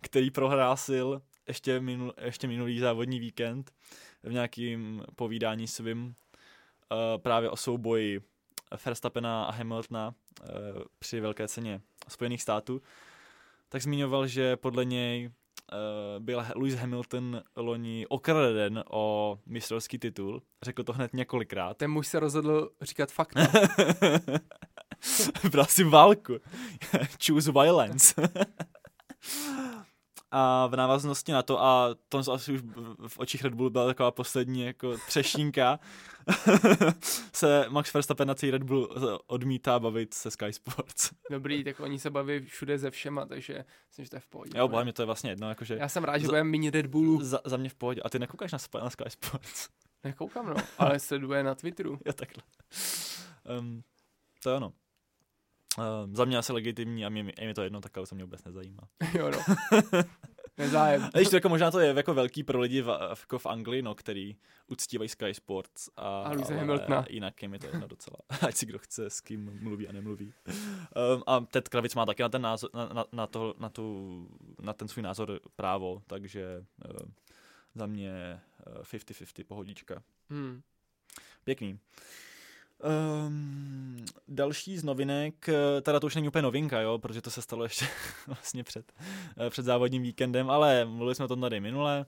[0.00, 3.72] který prohlásil ještě, minul, ještě minulý závodní víkend
[4.22, 8.20] v nějakým povídání svým uh, právě o souboji
[8.84, 10.48] Verstappena a Hamiltona uh,
[10.98, 12.82] při velké ceně Spojených států,
[13.68, 20.42] tak zmiňoval, že podle něj uh, byl Lewis Hamilton loni okraden o mistrovský titul.
[20.62, 21.76] Řekl to hned několikrát.
[21.76, 23.12] Ten muž se rozhodl říkat.
[25.50, 26.32] Bral si válku.
[27.26, 28.14] Choose violence.
[30.34, 32.60] A v návaznosti na to, a to asi už
[33.06, 35.78] v očích Red Bullu byla taková poslední jako třešínka,
[37.32, 38.88] se Max Verstappen na celý Red Bull
[39.26, 41.10] odmítá bavit se Sky Sports.
[41.30, 44.58] Dobrý, tak oni se baví všude ze všema, takže myslím, že to je v pohodě.
[44.58, 45.48] Jo, bohle mě to je vlastně jedno.
[45.48, 47.22] Jakože Já jsem rád, že budeme méně Red Bullu.
[47.22, 48.00] Za, za, mě v pohodě.
[48.02, 49.68] A ty nekoukáš na, na Sky Sports?
[50.04, 51.98] Nekoukám, no, ale sleduje na Twitteru.
[52.06, 52.42] jo, takhle.
[53.58, 53.82] Um,
[54.42, 54.72] to je ono.
[55.78, 58.24] Uh, za mě asi legitimní a mě, mě, mě to jedno, tak ale to mě
[58.24, 58.82] vůbec nezajímá.
[59.18, 59.38] jo, no.
[60.58, 61.08] Nezájem.
[61.16, 63.94] Víš, to jako možná to je jako velký pro lidi v, jako v Anglii, no,
[63.94, 67.04] který uctívají Sky Sports a, a Luise Hamiltona.
[67.08, 68.16] jinak je mi to jedno docela.
[68.46, 70.32] Ať si kdo chce, s kým mluví a nemluví.
[71.14, 74.28] Um, a Ted Kravic má taky na ten, názor, na, na, na, to, na, tu,
[74.60, 76.64] na ten svůj názor právo, takže
[77.04, 77.14] um,
[77.74, 80.02] za mě uh, 50-50 pohodička.
[80.30, 80.62] Hmm.
[81.44, 81.78] Pěkný.
[82.82, 87.42] Um, další z novinek, eh, teda to už není úplně novinka, jo, protože to se
[87.42, 87.86] stalo ještě
[88.26, 88.92] vlastně před,
[89.46, 92.06] eh, před závodním víkendem, ale mluvili jsme o tom tady minule,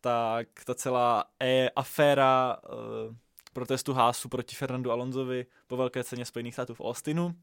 [0.00, 3.14] tak ta celá e aféra uh,
[3.52, 7.34] protestu Hásu proti Fernandu Alonsovi po velké ceně Spojených států v Austinu,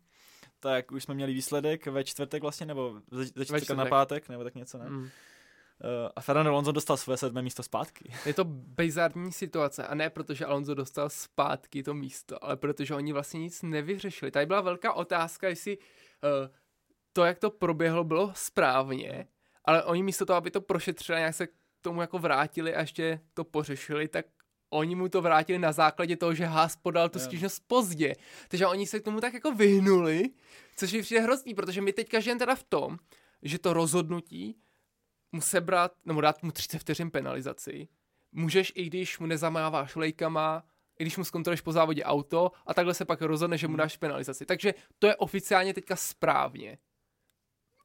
[0.60, 4.44] tak už jsme měli výsledek ve čtvrtek vlastně, nebo ze, ze čtvrtka na pátek, nebo
[4.44, 4.90] tak něco, ne?
[4.90, 5.10] Mm.
[5.84, 8.12] Uh, a Fernando Alonso dostal své sedmé místo zpátky.
[8.26, 13.14] Je to bizarní situace a ne protože Alonso dostal zpátky to místo, ale protože oni
[13.14, 14.32] vlastně nic nevyřešili.
[14.32, 15.84] Tady byla velká otázka, jestli uh,
[17.14, 19.28] to, jak to proběhlo, bylo správně,
[19.66, 21.52] ale oni místo toho, aby to prošetřili nějak se k
[21.82, 24.26] tomu jako vrátili a ještě to pořešili, tak
[24.70, 28.16] oni mu to vrátili na základě toho, že Haas podal tu stížnost pozdě.
[28.48, 30.30] Takže oni se k tomu tak jako vyhnuli,
[30.76, 32.98] což je přijde hrozný, protože my teďka žijeme teda v tom,
[33.42, 34.56] že to rozhodnutí
[35.36, 37.88] mu sebrat, nebo dát mu 30 vteřin penalizaci.
[38.32, 40.64] Můžeš, i když mu nezamáváš lejkama,
[41.00, 43.78] i když mu zkontroluješ po závodě auto a takhle se pak rozhodne, že mu hmm.
[43.78, 44.46] dáš penalizaci.
[44.46, 46.78] Takže to je oficiálně teďka správně.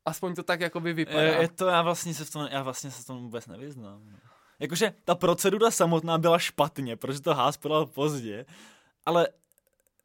[0.05, 1.22] Aspoň to tak jako by vypadá.
[1.22, 4.20] Je, je to, já vlastně se v tom, já vlastně se v tom vůbec nevyznám.
[4.59, 8.46] Jakože ta procedura samotná byla špatně, protože to Haas podal pozdě,
[9.07, 9.28] ale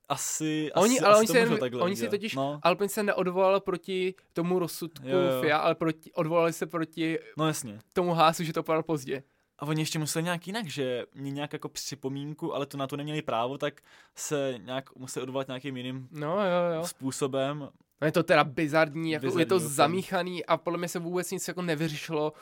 [0.10, 2.60] asi, oni, asi, ale asi oni, se, jen, oni si totiž, no.
[2.64, 5.42] Alpine se neodvolal proti tomu rozsudku jo, jo.
[5.42, 7.80] FIA, ale proti, odvolali se proti no, jasně.
[7.94, 9.24] tomu hásu, že to podal pozdě.
[9.60, 12.98] A oni ještě museli nějak jinak, že mě nějak jako připomínku, ale to na to
[12.98, 13.82] neměli právo, tak
[14.16, 16.88] se nějak museli odvolat nějakým jiným no, jo, jo.
[16.88, 17.70] způsobem.
[18.02, 21.32] No je to teda bizarní, jako bizarní je to zamíchaný a podle mě se vůbec
[21.32, 22.34] nic jako nevyřešilo.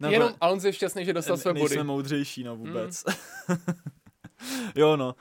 [0.00, 1.60] No, Jenom Alonso je šťastný, že dostal své body.
[1.60, 3.04] Nejsme moudřejší, no vůbec.
[3.04, 3.56] Mm.
[4.74, 5.14] jo, no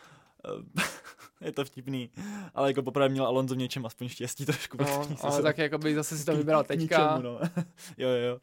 [1.42, 2.10] je to vtipný.
[2.56, 4.78] Ale jako poprvé měl Alonso v něčem aspoň štěstí trošku.
[4.80, 7.18] No, ale tak jako by zase si to vybral teďka.
[7.18, 7.40] Ničemu, no.
[7.98, 8.40] jo, jo.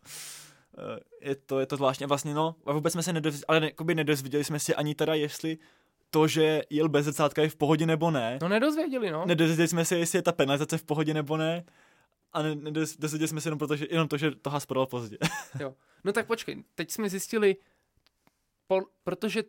[0.78, 3.94] Eh, je to, je to zvláštně vlastně, no, a vůbec jsme se nedozvěděli, ale jakoby
[3.94, 5.58] nedozvěděli jsme si ani teda, jestli
[6.10, 8.38] to, že jel bez zrcátka je v pohodě nebo ne.
[8.42, 9.26] No nedozvěděli, no.
[9.26, 11.64] Nedozvěděli jsme si, jestli je ta penalizace v pohodě nebo ne.
[12.32, 15.18] A nedozvěděli jsme si jenom, protože, jenom to, že to has podal pozdě.
[15.60, 15.74] jo.
[16.04, 17.56] No tak počkej, teď jsme zjistili,
[18.66, 19.42] po, protože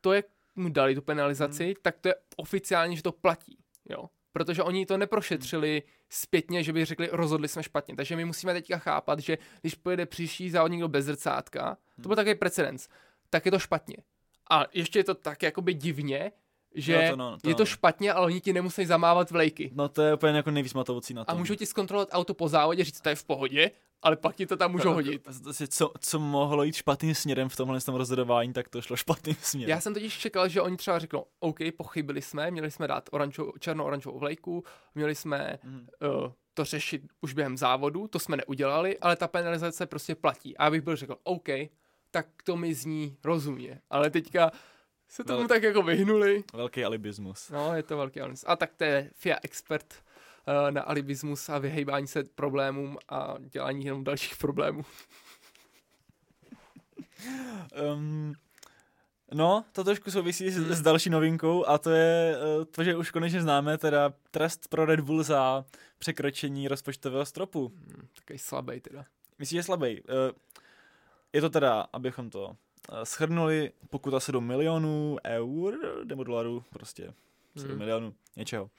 [0.00, 0.22] to je
[0.56, 1.74] mu dali tu penalizaci, hmm.
[1.82, 4.10] tak to je oficiálně, že to platí, jo.
[4.32, 7.96] Protože oni to neprošetřili zpětně, že by řekli, rozhodli jsme špatně.
[7.96, 12.02] Takže my musíme teďka chápat, že když pojede příští závodník bez zrcátka, hmm.
[12.02, 12.88] to byl takový precedens,
[13.30, 13.96] tak je to špatně.
[14.50, 16.32] A ještě je to tak jakoby divně,
[16.74, 17.66] že no to no, to je to no.
[17.66, 19.70] špatně, ale oni ti nemusí zamávat vlajky.
[19.74, 21.30] No to je úplně jako nejvíc matoucí na to.
[21.30, 23.70] A můžou ti zkontrolovat auto po závodě, říct, to je v pohodě,
[24.02, 25.28] ale pak ti to tam můžou hodit.
[25.68, 29.70] Co, co mohlo jít špatným směrem v tomhle tom rozhodování, tak to šlo špatným směrem.
[29.70, 33.52] Já jsem totiž čekal, že oni třeba řeknou, OK, pochybili jsme, měli jsme dát oranžo,
[33.58, 34.64] černo-oranžovou vlajku,
[34.94, 35.86] měli jsme mm.
[36.24, 40.56] uh, to řešit už během závodu, to jsme neudělali, ale ta penalizace prostě platí.
[40.56, 41.48] A abych byl řekl, OK,
[42.10, 43.80] tak to mi zní rozumně.
[43.90, 44.50] Ale teďka
[45.10, 45.48] se tomu Vel...
[45.48, 46.44] tak jako vyhnuli.
[46.52, 47.50] Velký alibismus.
[47.50, 48.48] No, je to velký alibismus.
[48.48, 49.94] A tak to je FIA expert
[50.48, 54.84] uh, na alibismus a vyhejbání se problémům a dělání jenom dalších problémů.
[57.94, 58.34] um,
[59.32, 63.10] No, to trošku souvisí s, s další novinkou a to je uh, to, že už
[63.10, 65.64] konečně známe teda trest pro Red Bull za
[65.98, 67.68] překročení rozpočtového stropu.
[67.68, 69.04] Hmm, takový slabý teda.
[69.38, 70.02] Myslím, že je slabý.
[70.02, 70.14] Uh,
[71.32, 72.56] je to teda, abychom to
[73.04, 77.14] schrnuli, pokuta 7 milionů eur nebo dolarů, prostě
[77.56, 77.78] 7 hmm.
[77.78, 78.64] milionů něčeho.
[78.64, 78.70] Uh,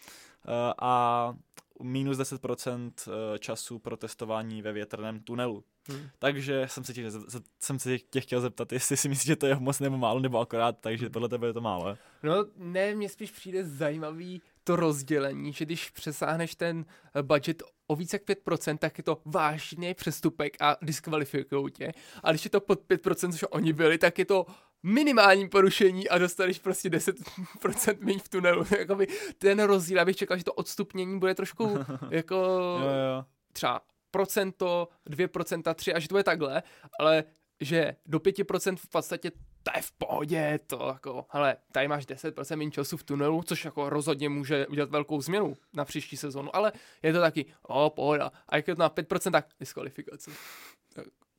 [0.82, 1.36] a
[1.82, 2.92] minus 10%
[3.40, 5.64] času pro testování ve větrném tunelu.
[5.88, 6.10] Hmm.
[6.20, 7.12] Takže jsem se, tě,
[7.60, 10.40] jsem se tě chtěl zeptat, jestli si myslíš, že to je moc nebo málo, nebo
[10.40, 11.98] akorát, takže podle tebe je to málo.
[12.24, 16.86] No ne, mně spíš přijde zajímavý to rozdělení, že když přesáhneš ten
[17.16, 21.92] eh, budget o více jak 5%, tak je to vážný přestupek a diskvalifikují tě.
[22.24, 24.46] A když je to pod 5%, což oni byli, tak je to
[24.84, 28.66] minimální porušení a dostaneš prostě 10% méně v tunelu.
[28.80, 31.78] Jakoby ten rozdíl, abych čekal, že to odstupnění bude trošku
[32.10, 33.26] jako jo, jo.
[33.54, 33.82] třeba
[34.12, 36.64] procento, 2%, 3 a že to je takhle,
[37.00, 37.24] ale
[37.62, 39.32] že do 5% v podstatě
[39.64, 43.66] to je v pohodě, to jako, hele, tady máš 10% méně času v tunelu, což
[43.66, 46.72] jako rozhodně může udělat velkou změnu na příští sezonu, ale
[47.04, 50.32] je to taky, o, pohoda, a jak je to na 5%, tak diskvalifikace.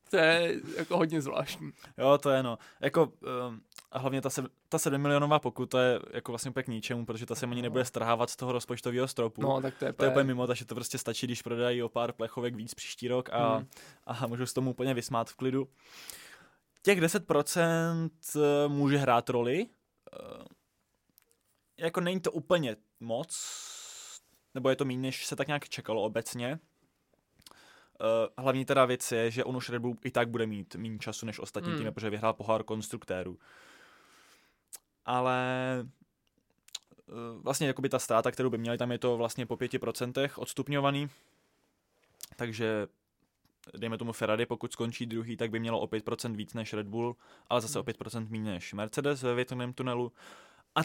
[0.09, 1.71] To je jako hodně zvláštní.
[1.97, 2.57] Jo, to je no.
[2.81, 3.03] Jako,
[3.47, 3.61] um,
[3.91, 7.25] a hlavně ta, se, ta 7 milionová pokuta je jako vlastně úplně k ničemu, protože
[7.25, 9.41] ta se ani nebude strhávat z toho rozpočtového stropu.
[9.41, 11.89] No, tak to je, to je úplně mimo, takže to prostě stačí, když prodají o
[11.89, 13.67] pár plechovek víc příští rok a, hmm.
[14.05, 15.67] a můžu s tomu úplně vysmát v klidu.
[16.83, 19.67] Těch 10% eh, může hrát roli.
[20.13, 20.45] Eh,
[21.77, 23.49] jako není to úplně moc,
[24.53, 26.59] nebo je to méně, než se tak nějak čekalo obecně.
[28.01, 30.99] Uh, hlavní teda věc je, že on už Red Bull i tak bude mít méně
[30.99, 31.77] času než ostatní hmm.
[31.77, 33.39] týmy, protože vyhrál pohár konstruktérů.
[35.05, 35.37] Ale
[37.41, 41.09] vlastně jakoby ta ztráta, kterou by měli, tam je to vlastně po 5% odstupňovaný.
[42.35, 42.87] Takže
[43.77, 47.15] dejme tomu Ferrari, pokud skončí druhý, tak by mělo o 5% víc než Red Bull,
[47.47, 50.11] ale zase o 5% méně než Mercedes ve větrném tunelu.
[50.75, 50.81] A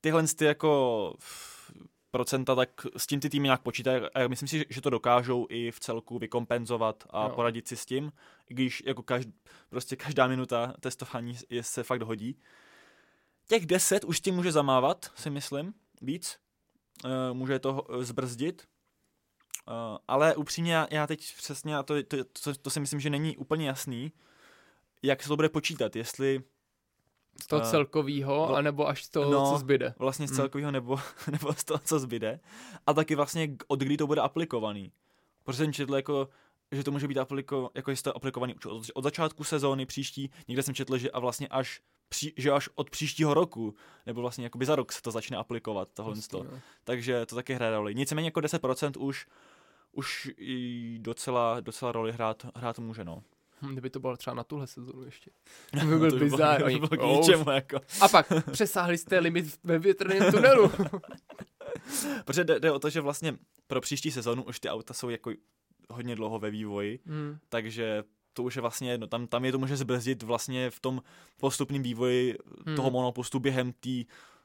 [0.00, 1.14] tyhle ty jako
[2.10, 5.70] procenta, tak s tím ty týmy nějak počítají a myslím si, že to dokážou i
[5.70, 7.32] v celku vykompenzovat a jo.
[7.34, 8.12] poradit si s tím,
[8.50, 9.28] i když jako každ,
[9.68, 12.38] prostě každá minuta testování je, se fakt hodí.
[13.48, 16.38] Těch 10 už tím může zamávat, si myslím, víc.
[17.04, 18.68] Uh, může to zbrzdit.
[19.68, 23.10] Uh, ale upřímně já, já teď přesně, a to, to, to, to si myslím, že
[23.10, 24.12] není úplně jasný,
[25.02, 26.42] jak se to bude počítat, jestli
[27.42, 29.94] z toho uh, celkového, uh, anebo až z toho, no, co zbyde.
[29.98, 30.36] Vlastně z hmm.
[30.36, 30.98] celkového nebo,
[31.30, 32.40] nebo z toho, co zbyde.
[32.86, 34.92] A taky vlastně od kdy to bude aplikovaný.
[35.44, 36.28] Protože jsem četl jako,
[36.72, 40.30] že to může být apliko, jako jestli to aplikovaný od, od začátku sezóny příští.
[40.48, 43.74] Někde jsem četl, že a vlastně až pří, že až od příštího roku,
[44.06, 46.46] nebo vlastně jakoby za rok se to začne aplikovat, tohle Vlastně, to.
[46.84, 47.94] Takže to taky hraje roli.
[47.94, 49.26] Nicméně jako 10% už,
[49.94, 53.22] už i docela, docela roli hrát, hrát může, no.
[53.62, 55.30] Hm, kdyby to bylo třeba na tuhle sezonu ještě.
[55.80, 56.64] To by byl to bizár.
[56.64, 57.80] By bylo, by bylo ničemu, jako.
[58.00, 60.70] A pak přesáhli jste limit ve větrném tunelu.
[62.24, 63.36] Protože jde, jde, o to, že vlastně
[63.66, 65.32] pro příští sezonu už ty auta jsou jako
[65.90, 67.38] hodně dlouho ve vývoji, hmm.
[67.48, 69.06] takže to už je vlastně jedno.
[69.06, 71.02] Tam, tam je to může zbrzdit vlastně v tom
[71.36, 72.76] postupném vývoji hmm.
[72.76, 73.90] toho monopostu během té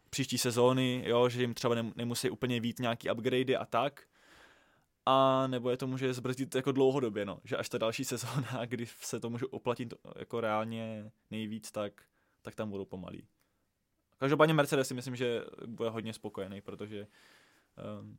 [0.10, 4.04] příští sezóny, jo, že jim třeba nemusí úplně vít nějaký upgradey a tak
[5.10, 8.86] a nebo je to může zbrzdit jako dlouhodobě, no, že až ta další sezóna, kdy
[8.86, 11.94] se to může oplatit jako reálně nejvíc, tak,
[12.42, 13.28] tak tam budou pomalí.
[14.18, 17.08] Každopádně Mercedes si myslím, že bude hodně spokojený, protože
[18.02, 18.18] um,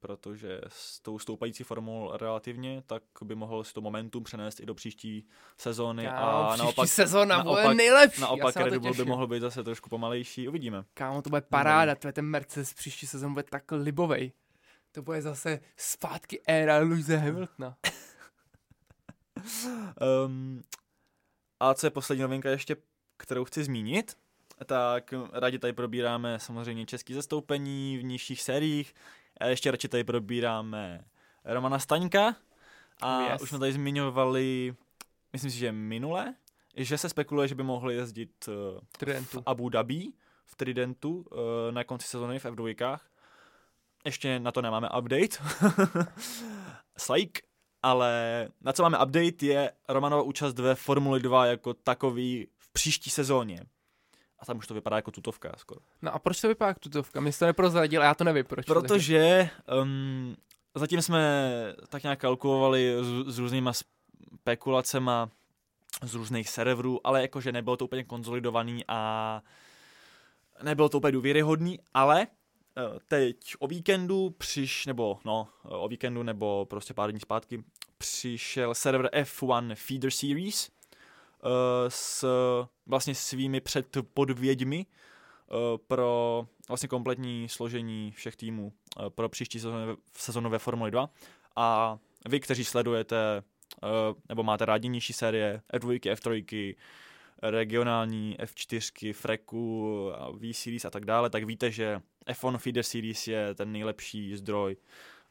[0.00, 4.74] protože s tou stoupající formou relativně, tak by mohl si to momentum přenést i do
[4.74, 5.26] příští
[5.58, 6.04] sezóny.
[6.04, 8.20] Kámo, a příští naopak, sezóna naopak, bude nejlepší.
[8.20, 10.84] Naopak Red Bull by mohl být zase trošku pomalejší, uvidíme.
[10.94, 14.32] Kámo, to bude paráda, to je ten Mercedes příští sezónu bude tak libovej.
[14.94, 17.76] To bude zase zpátky éra Louise Hamiltona.
[20.26, 20.62] um,
[21.60, 22.76] a co je poslední novinka ještě,
[23.16, 24.16] kterou chci zmínit,
[24.66, 28.94] tak rádi tady probíráme samozřejmě český zastoupení v nižších sériích
[29.40, 31.04] a ještě radši tady probíráme
[31.44, 32.36] Romana Staňka
[33.02, 33.42] a yes.
[33.42, 34.74] už jsme tady zmiňovali,
[35.32, 36.34] myslím si, že minule,
[36.76, 40.12] že se spekuluje, že by mohli jezdit uh, v Abu Dhabi,
[40.44, 41.38] v Tridentu uh,
[41.70, 42.98] na konci sezóny v F2
[44.04, 45.36] ještě na to nemáme update.
[46.96, 47.30] Psych.
[47.82, 53.10] Ale na co máme update je Romanova účast ve Formuli 2 jako takový v příští
[53.10, 53.60] sezóně.
[54.38, 55.80] A tam už to vypadá jako tutovka skoro.
[56.02, 57.20] No a proč to vypadá jako tutovka?
[57.20, 58.66] Mě to neprozradil a já to nevím proč.
[58.66, 59.50] Protože
[59.82, 60.36] um,
[60.74, 61.52] zatím jsme
[61.88, 65.30] tak nějak kalkulovali s, s různýma spekulacema
[66.02, 69.42] z různých serverů, ale jakože nebylo to úplně konzolidovaný a
[70.62, 72.26] nebylo to úplně důvěryhodný, ale
[73.08, 77.64] teď o víkendu přiš, nebo no, o víkendu nebo prostě pár dní zpátky
[77.98, 80.70] přišel server F1 Feeder Series,
[81.88, 82.24] s
[82.86, 85.56] vlastně svými předpodvěďmi uh,
[85.86, 88.72] pro vlastně kompletní složení všech týmů
[89.08, 91.10] pro příští sezónu, sezónu ve Formuli 2
[91.56, 91.98] a
[92.28, 93.42] vy, kteří sledujete
[94.28, 96.74] nebo máte rádi nižší série F2, F3,
[97.50, 103.72] regionální F4, Freku, V-Series a tak dále, tak víte, že F1 Feeder Series je ten
[103.72, 104.76] nejlepší zdroj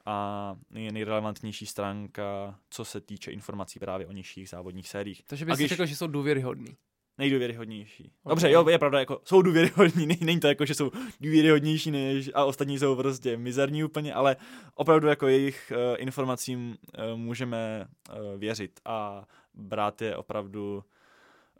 [0.06, 5.24] a je nejrelevantnější stránka, co se týče informací právě o nižších závodních sériích.
[5.28, 5.70] Takže bys když...
[5.70, 6.78] řekl, že jsou důvěryhodný.
[7.18, 8.04] Nejdůvěryhodnější.
[8.04, 8.32] Okay.
[8.32, 10.92] Dobře, jo, je pravda, jako jsou důvěryhodní, není to jako, že jsou
[11.22, 14.36] důvěryhodnější než a ostatní jsou prostě mizerní úplně, ale
[14.76, 20.84] opravdu jako jejich uh, informacím uh, můžeme uh, věřit a brát je opravdu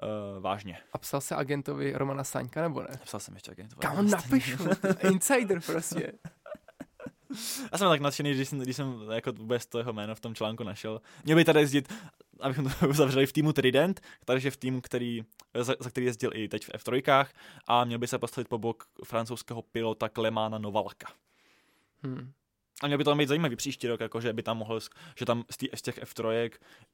[0.04, 0.78] uh, vážně.
[0.94, 3.00] A psal se agentovi Romana Staňka, nebo ne?
[3.04, 3.80] Psal jsem ještě agentovi.
[3.80, 4.64] Kam napišu?
[5.12, 6.14] Insider prostě.
[7.72, 10.36] Já jsem tak nadšený, když jsem, když jsem jako vůbec to jeho jméno v tom
[10.36, 11.02] článku našel.
[11.24, 11.94] Měl by tady jezdit,
[12.40, 15.24] abychom to uzavřeli v týmu Trident, takže v týmu, který,
[15.54, 17.26] za, za který jezdil i teď v F3
[17.68, 21.08] a měl by se postavit po bok francouzského pilota Klemána Novalka.
[22.04, 22.32] Hmm.
[22.82, 24.80] A měl by to tam být zajímavý příští rok, jako že by tam mohl,
[25.18, 26.52] že tam z, tý, z těch F3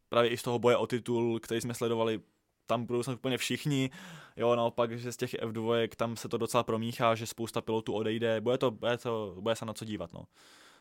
[0.09, 2.21] právě i z toho boje o titul, který jsme sledovali
[2.69, 3.89] tam budou snad úplně všichni,
[4.37, 8.41] jo, naopak, že z těch F2 tam se to docela promíchá, že spousta pilotů odejde,
[8.41, 10.25] bude to, bude to, bude se na co dívat, no.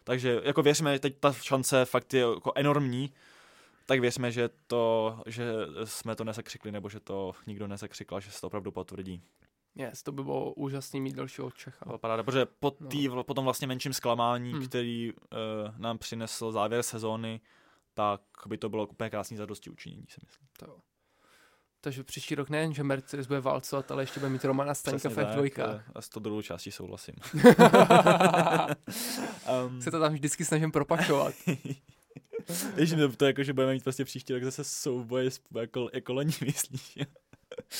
[0.04, 3.12] Takže jako věříme, teď ta šance fakt je jako enormní,
[3.86, 5.52] tak věříme, že to, že
[5.84, 9.22] jsme to nesekřikli, nebo že to nikdo nesekřikl, že se to opravdu potvrdí.
[9.74, 11.86] Yes, to by bylo úžasný mít dalšího Čecha.
[11.86, 13.24] Bylo paráda, protože po, tý, no.
[13.24, 14.66] po tom vlastně menším zklamání, hmm.
[14.66, 15.18] který uh,
[15.78, 17.40] nám přinesl závěr sezóny,
[17.94, 20.48] tak by to bylo úplně krásný zadosti učinění, si myslím.
[20.58, 20.78] To jo.
[21.80, 25.16] Takže příští rok nejen, že Mercedes bude válcovat, ale ještě bude mít Romana Staňka v
[25.16, 25.82] F2.
[25.94, 27.14] A s to druhou částí souhlasím.
[29.66, 31.34] um, Se to tam vždycky snažím propašovat.
[32.76, 36.32] Ježi, to je jako, že budeme mít prostě příští rok zase souboje jako, jako loni,
[36.44, 36.98] myslíš?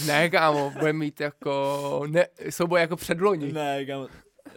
[0.07, 3.53] ne, kámo, budeme mít jako, ne, souboje jako předloni.
[3.53, 4.09] Ne, kámo,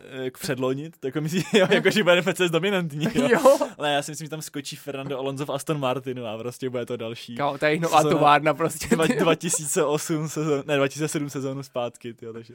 [0.10, 3.28] jako předlonit, tak myslí, jo, jako, že bude Mercedes dominantní, jo.
[3.32, 3.58] jo.
[3.78, 6.86] Ale já si myslím, že tam skočí Fernando Alonso v Aston Martinu a prostě bude
[6.86, 7.36] to další.
[7.36, 8.96] Kámo, to je nová továrna prostě.
[8.96, 12.54] 2008 sezon, ne, 2007 sezónu zpátky, tyjo, takže.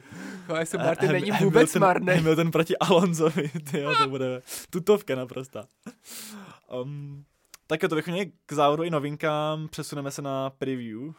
[0.49, 2.13] No, Aston Martin není vůbec marný.
[2.15, 5.63] Hamilton proti Alonsovi, tyjo, to bude tutovka naprosto.
[6.81, 7.25] Um,
[7.67, 11.13] tak to bychom měli k závodu i novinkám, přesuneme se na preview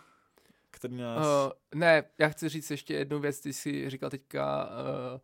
[0.78, 1.26] který nás...
[1.26, 5.20] Uh, ne, já chci říct ještě jednu věc, ty jsi říkal teďka uh,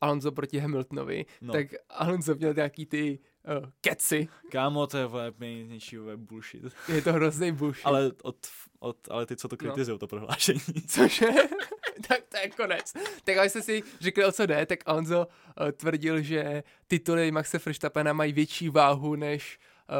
[0.00, 1.52] Alonso proti Hamiltonovi, no.
[1.52, 3.18] tak Alonso měl nějaký ty
[3.58, 4.28] uh, keci.
[4.50, 6.62] Kámo, to je největší bullshit.
[6.88, 7.86] Je to hrozný bullshit.
[7.86, 8.36] ale, od,
[8.78, 9.98] od, ale ty, co to kritizují, no.
[9.98, 10.60] to prohlášení.
[10.88, 11.26] Cože?
[12.08, 12.92] tak to je konec.
[13.24, 15.26] Tak když jste si řekli, o co jde, tak Alonso
[15.60, 19.58] uh, tvrdil, že tituly Maxe Verstappena mají větší váhu než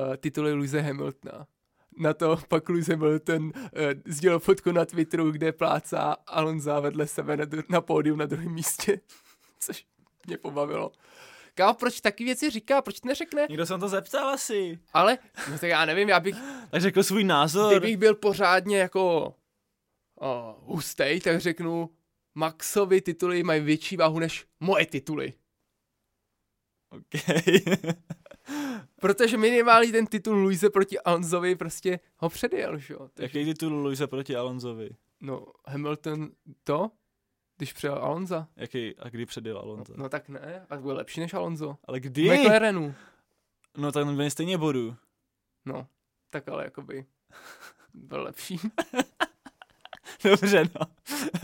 [0.09, 1.47] uh, tituly Luise Hamiltona
[1.99, 3.53] na to pak Lewis Hamilton uh,
[4.07, 9.01] sdělil fotku na Twitteru, kde plácá Alonso vedle sebe na, na pódium na druhém místě
[9.61, 9.87] což
[10.27, 10.93] mě pobavilo.
[11.55, 13.47] Kámo, proč taky věci říká, proč neřekne?
[13.49, 14.79] Někdo se to zeptal asi.
[14.93, 15.19] Ale,
[15.51, 16.35] no tak já nevím, já bych...
[16.71, 17.73] tak řekl svůj názor.
[17.73, 19.35] Kdybych byl pořádně jako
[20.21, 21.91] uh, hustej, tak řeknu,
[22.35, 25.33] Maxovi tituly mají větší váhu než moje tituly.
[26.91, 27.23] OK.
[29.01, 33.09] Protože minimálně ten titul Luise proti Alonsovi prostě ho předjel, že jo?
[33.15, 33.39] Takže...
[33.39, 34.91] Jaký titul Luise proti Alonsovi?
[35.21, 36.31] No, Hamilton
[36.65, 36.91] to?
[37.59, 38.47] Když přijel Alonso.
[38.57, 39.93] Jaký, a kdy předjel Alonso?
[39.97, 41.77] No, no tak ne, a byl lepší než Alonso.
[41.85, 42.29] Ale kdy?
[42.29, 42.95] V McLarenu.
[43.77, 44.97] No tak byl stejně bodu.
[45.65, 45.87] No,
[46.31, 47.07] tak ale jakoby
[47.95, 48.61] byl lepší.
[50.25, 50.87] Dobře, no.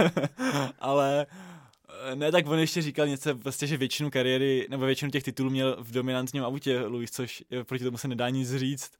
[0.78, 1.26] ale
[2.14, 5.76] ne, tak on ještě říkal něco, prostě, že většinu kariéry, nebo většinu těch titulů měl
[5.80, 8.92] v dominantním autě Luis, což proti tomu se nedá nic říct.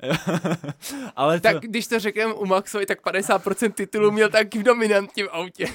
[1.16, 1.42] ale to...
[1.42, 5.66] Tak když to řekneme u Maxovi, tak 50% titulů měl taky v dominantním autě.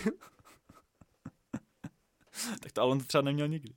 [2.59, 3.73] tak to Alonso třeba neměl nikdy.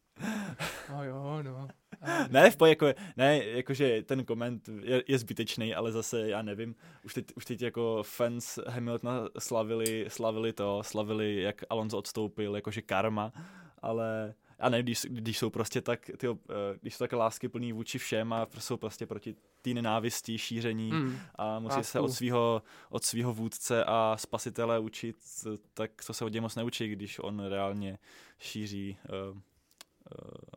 [0.90, 1.68] No jo, no.
[2.30, 2.86] ne, v poje, jako,
[3.16, 7.62] ne, jakože ten koment je, je zbytečný, ale zase já nevím, už teď, už teď
[7.62, 13.32] jako fans Hamiltona slavili, slavili to, slavili, jak Alonso odstoupil, jakože karma,
[13.82, 17.72] ale a ne, když, když jsou prostě tak, tyjo, eh, když jsou tak lásky plný
[17.72, 21.92] vůči všem a jsou prostě proti té nenávisti, šíření mm, a musí lásku.
[21.92, 25.16] se od svého od svého vůdce a spasitele učit,
[25.74, 27.98] tak to se od moc neučí, když on reálně
[28.38, 29.40] šíří uh, uh,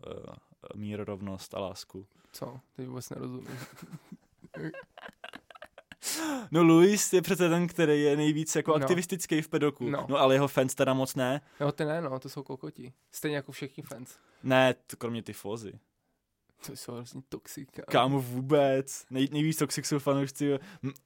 [0.07, 0.35] uh,
[0.75, 2.07] mír, rovnost a lásku.
[2.31, 2.59] Co?
[2.75, 3.57] Teď vůbec nerozumím.
[6.51, 8.75] No Luis je přece ten, který je nejvíc jako no.
[8.75, 9.89] aktivistický v pedoku.
[9.89, 10.05] No.
[10.09, 11.41] no ale jeho fans teda moc ne.
[11.59, 12.93] No ty ne, no, to jsou kokoti.
[13.11, 14.17] Stejně jako všichni fans.
[14.43, 15.79] Ne, to kromě ty fozy.
[16.65, 17.81] To jsou hrozně toxika.
[17.81, 19.05] Kámo vůbec.
[19.09, 20.59] Nej, nejvíc toxik jsou fanoušci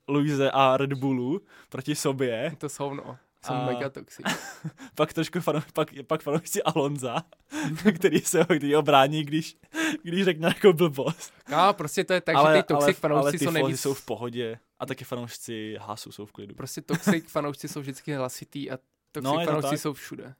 [0.07, 2.55] Luise a Red Bullu proti sobě.
[2.57, 3.17] To jsou no.
[3.45, 3.65] Jsou a...
[3.65, 4.25] mega toxic.
[4.95, 7.23] pak trošku fano, pak, pak fanoušci Alonza,
[7.95, 9.57] který se který obrání, když,
[10.03, 11.33] když řekne jako blbost.
[11.49, 13.81] No, prostě to je tak, ale, že ty toxic fanoušci ale ty jsou nejvíc...
[13.81, 16.55] jsou v pohodě a taky fanoušci Hasu jsou v klidu.
[16.55, 18.77] Prostě toxic fanoušci jsou vždycky hlasitý a
[19.11, 20.35] toxic no, fanoušci jsou všude.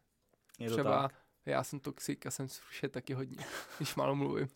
[0.60, 1.14] Je to Třeba tak.
[1.46, 3.46] já jsem toxic a jsem všude taky hodně,
[3.78, 4.48] když málo mluvím.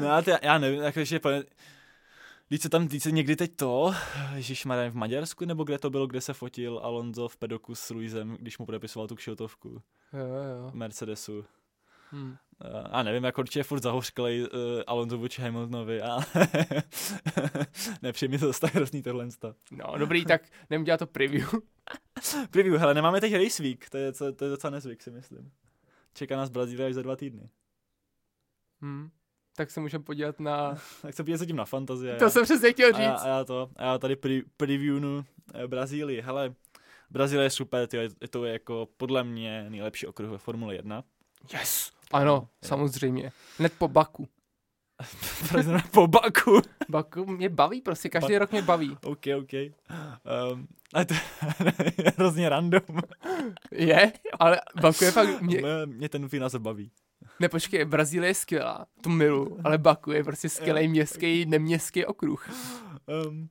[0.00, 1.20] no, já, já nevím, jakože
[2.50, 3.94] Víš, co tam, víc se někdy teď to,
[4.34, 8.36] Ježíš v Maďarsku, nebo kde to bylo, kde se fotil Alonso v pedoku s Luisem,
[8.40, 9.82] když mu podepisoval tu kšiltovku.
[10.12, 10.70] Jo, jo.
[10.72, 11.44] Mercedesu.
[12.10, 12.36] Hmm.
[12.90, 14.48] A nevím, jako určitě je furt zahořklej uh,
[14.86, 16.18] Alonso vůči Hamiltonovi a
[18.02, 19.28] nepřijmi to tak hrozný tohle.
[19.70, 21.48] No, dobrý, tak jdem dělat to preview.
[22.50, 25.52] preview, hele, nemáme teď Race Week, to je, to, to je docela nezvyk, si myslím.
[26.14, 27.50] Čeká nás Brazílie až za dva týdny.
[28.80, 29.10] Hmm
[29.56, 30.74] tak se můžeme podívat na...
[31.02, 32.16] tak se podívat tím na fantazie.
[32.16, 32.98] To já, jsem přesně chtěl říct.
[32.98, 36.20] A já, a já to, a já tady pre, previewnu eh, Brazílii.
[36.20, 36.54] Hele,
[37.10, 41.04] Brazílie je super, tyjo, je to jako podle mě nejlepší okruh ve Formule 1.
[41.52, 41.92] Yes!
[42.12, 43.32] Ano, no, samozřejmě.
[43.58, 44.28] Hned po Baku.
[45.90, 46.60] po Baku.
[46.88, 48.96] Baku mě baví, prostě každý ba- rok mě baví.
[49.04, 49.52] OK, OK.
[49.52, 51.14] Um, a to
[51.98, 52.80] je hrozně random.
[53.70, 55.40] je, ale Baku je fakt...
[55.40, 56.90] Mě, mě ten název baví.
[57.40, 62.50] Ne, počkej, Brazílie je skvělá, to milu, ale Baku je prostě skvělý městský, neměstský okruh.
[63.26, 63.48] Um,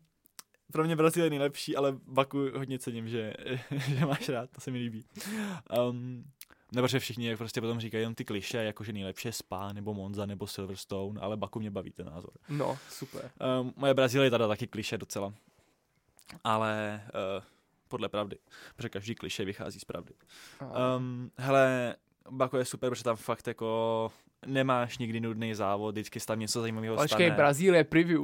[0.71, 3.33] pro mě Brazílie je nejlepší, ale Baku hodně cením, že,
[3.71, 5.05] že máš rád, to se mi líbí.
[5.89, 6.23] Um,
[6.71, 9.93] nebo že všichni prostě potom říkají jenom ty kliše, jako že nejlepší je Spa, nebo
[9.93, 12.31] Monza, nebo Silverstone, ale Baku mě baví ten názor.
[12.49, 13.31] No, super.
[13.61, 15.33] Um, moje Brazílie je teda taky kliše docela.
[16.43, 17.01] Ale
[17.37, 17.43] uh,
[17.87, 18.37] podle pravdy,
[18.75, 20.13] protože každý kliše vychází z pravdy.
[20.97, 21.95] Um, hele,
[22.29, 24.11] Baku je super, protože tam fakt jako
[24.45, 27.07] nemáš nikdy nudný závod, vždycky tam něco zajímavého stane.
[27.07, 28.21] Počkej, Brazílie, preview.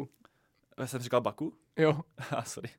[0.78, 1.54] Já jsem říkal Baku?
[1.78, 2.00] Jo.
[2.32, 2.70] ah, sorry.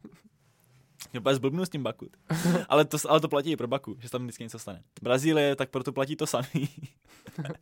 [1.12, 2.08] Mě úplně zblbnu s tím Baku.
[2.68, 4.82] ale, to, ale to platí i pro Baku, že tam vždycky něco stane.
[5.02, 6.44] Brazílie, tak proto platí to samý.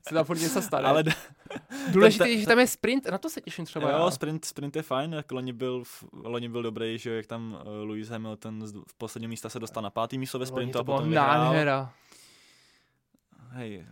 [0.09, 0.89] Se tam furt něco stane.
[0.89, 1.05] Ale
[1.93, 3.91] Důležité je, že tam je sprint, na to se těším třeba.
[3.91, 5.83] Jo, sprint, sprint je fajn, jak loni byl,
[6.13, 9.91] loni byl dobrý, že jak tam uh, Lewis Hamilton v posledním místa se dostal na
[9.91, 11.93] pátý místo ve sprintu a potom nádhera
[13.51, 13.87] hej.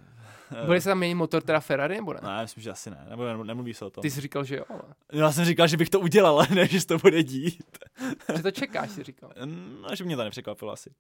[0.67, 2.21] Bude se tam měnit motor teda Ferrari, nebo ne?
[2.23, 4.03] Ne, myslím, že asi ne, nebo nemluví se o tom.
[4.03, 4.83] Ty jsi říkal, že jo, ale...
[5.13, 7.79] Já jsem říkal, že bych to udělal, ale ne, že to bude dít.
[8.37, 9.33] že to čekáš, si říkal.
[9.83, 10.91] No, že mě to nepřekvapilo asi.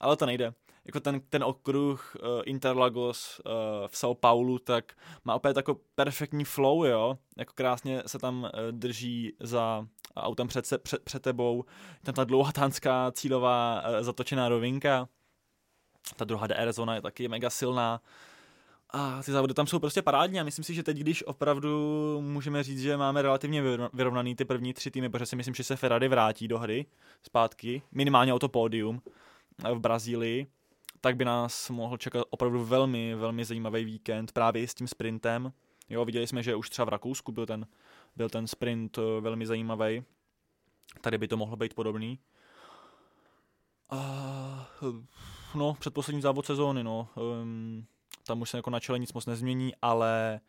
[0.00, 0.54] Ale to nejde.
[0.84, 3.52] Jako ten, ten okruh uh, Interlagos uh,
[3.86, 4.92] v São Paulo, tak
[5.24, 7.18] má opět jako perfektní flow, jo.
[7.36, 9.86] Jako krásně se tam uh, drží za
[10.16, 11.64] autem před, se, před, před tebou.
[12.04, 15.08] Tam ta dlouhatánská cílová uh, zatočená rovinka
[16.16, 18.00] ta druhá DR zóna je taky mega silná.
[18.90, 22.62] A ty závody tam jsou prostě parádní a myslím si, že teď, když opravdu můžeme
[22.62, 26.08] říct, že máme relativně vyrovnaný ty první tři týmy, protože si myslím, že se Ferrari
[26.08, 26.86] vrátí do hry
[27.22, 29.02] zpátky, minimálně o to pódium
[29.74, 30.46] v Brazílii,
[31.00, 35.52] tak by nás mohl čekat opravdu velmi, velmi zajímavý víkend právě s tím sprintem.
[35.88, 37.66] Jo, viděli jsme, že už třeba v Rakousku byl ten,
[38.16, 40.04] byl ten sprint eh, velmi zajímavý.
[41.00, 42.18] Tady by to mohlo být podobný.
[43.90, 44.70] A
[45.56, 47.08] no, předposlední závod sezóny, no.
[47.14, 47.86] Um,
[48.26, 50.40] tam už se jako na čele nic moc nezmění, ale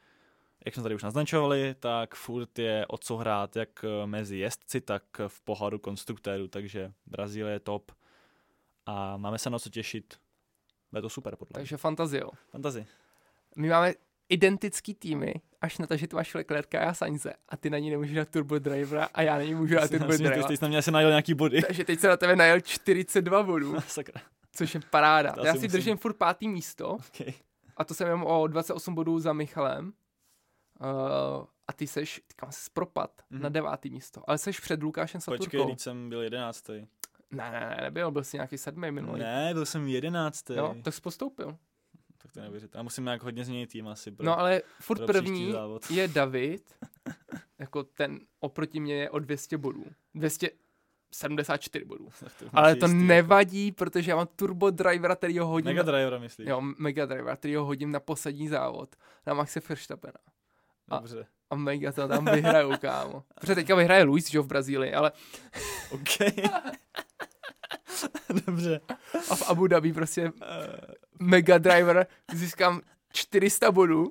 [0.65, 4.81] jak jsme tady už naznačovali, tak furt je o co hrát jak eh, mezi jezdci,
[4.81, 7.91] tak v poháru konstruktérů, takže Brazílie je top
[8.85, 10.17] a máme se na co těšit.
[10.91, 12.23] Bude to super, podle Takže fantazie.
[12.51, 12.85] Fantazie.
[13.55, 13.93] My máme
[14.29, 17.89] identický týmy, až na to, že ty máš Leclerca a Sainze a ty na ní
[17.89, 20.47] nemůžeš dát turbo drivera a já na ní můžu dát turbo drivera.
[20.47, 21.61] Ty jsi na mě asi najel nějaký body.
[21.61, 23.75] Takže teď se na tebe najel 42 bodů.
[23.87, 24.21] Sakra.
[24.57, 25.33] Což je paráda.
[25.43, 25.71] já si musím...
[25.71, 26.89] držím furt pátý místo.
[26.89, 27.33] Okay.
[27.77, 29.93] A to jsem jenom o 28 bodů za Michalem.
[30.79, 33.41] Uh, a ty seš, ty kam jsi propad mm-hmm.
[33.41, 34.21] na devátý místo.
[34.27, 35.43] Ale seš před Lukášem Saturkou.
[35.43, 36.87] Počkej, když jsem byl jedenáctý.
[37.31, 39.19] Ne, ne, ne, nebyl, byl jsi nějaký sedmý minulý.
[39.19, 40.53] Ne, byl jsem jedenáctý.
[40.53, 41.57] Jo, tak jsi postoupil.
[42.17, 42.75] Tak to nevěřit.
[42.75, 44.11] A musím nějak hodně změnit tým asi.
[44.11, 45.53] Pro, no ale furt první
[45.89, 46.75] je David,
[47.59, 49.85] jako ten oproti mě je o 200 bodů.
[50.15, 50.49] 200,
[51.11, 52.09] 74 bodů.
[52.53, 53.75] Ale to jistý, jako- nevadí, jako.
[53.75, 55.65] protože já mám turbo drivera, který ho hodím...
[55.65, 56.47] Mega drivera, myslíš?
[56.47, 58.95] Jo, mega drivera, který ho hodím na poslední závod.
[59.25, 60.19] Na Maxe Verstappena.
[60.89, 61.25] A, Dobře.
[61.49, 63.23] A mega to tam vyhrajou, kámo.
[63.39, 65.11] Protože teďka vyhraje Luis, že v Brazílii, ale...
[65.91, 66.17] OK.
[68.45, 68.81] Dobře.
[69.31, 70.31] A v Abu Dhabi prostě
[71.19, 72.81] mega driver získám
[73.13, 74.09] 400 bodů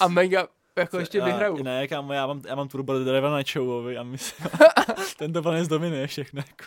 [0.00, 1.62] a mega jako ještě vyhraju.
[1.62, 4.48] Ne, kámo, já mám, já mám turbo driver na Chowovi a myslím,
[5.18, 6.42] ten to plně zdominuje všechno.
[6.46, 6.64] Jako.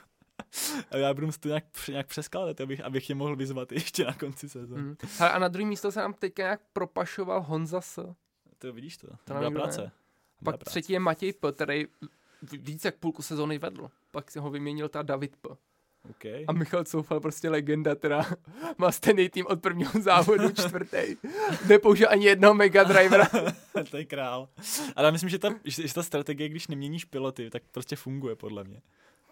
[0.91, 4.49] a já budu to nějak, nějak přeskládat, abych, abych je mohl vyzvat ještě na konci
[4.49, 4.81] sezóny.
[4.81, 4.95] Mm.
[5.19, 8.13] a na druhý místo se nám teďka nějak propašoval Honza S.
[8.57, 9.81] To vidíš to, to byla práce.
[9.81, 9.91] Ne.
[10.43, 10.69] Pak práce.
[10.69, 11.85] třetí je Matěj P, který
[12.51, 13.89] víc jak půlku sezóny vedl.
[14.11, 15.49] Pak se ho vyměnil ta David P.
[16.09, 16.45] Okay.
[16.47, 18.25] A Michal Coufal prostě legenda, teda
[18.77, 21.15] má stejný tým od prvního závodu, čtvrtý.
[21.67, 23.29] Nepoužil ani jednoho Mega Drivera.
[23.91, 24.49] to je král.
[24.95, 28.81] Ale myslím, že ta, že ta strategie, když neměníš piloty, tak prostě funguje podle mě.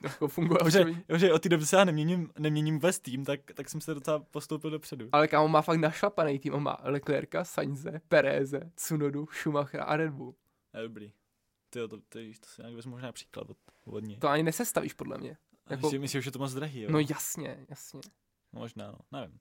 [0.03, 0.85] Jako funguje, že,
[1.17, 4.19] že od té doby se já neměním, neměním vůbec tým, tak, tak jsem se docela
[4.19, 5.09] postoupil dopředu.
[5.11, 10.09] Ale kámo má fakt našlapaný tým, on má Leclerca, Sainze, Pereze, Tsunodu, Schumachera a Red
[10.09, 10.35] Bull.
[10.83, 11.11] Dobrý.
[11.69, 14.17] Ty to, to, to si nějak vezmu možná příklad od, od něj.
[14.17, 15.37] To ani nesestavíš podle mě.
[15.71, 15.81] Jako...
[15.87, 16.89] Myslíš, myslíš, že je to moc drahý, jo?
[16.91, 18.01] No jasně, jasně.
[18.51, 19.39] Možná, no, nevím.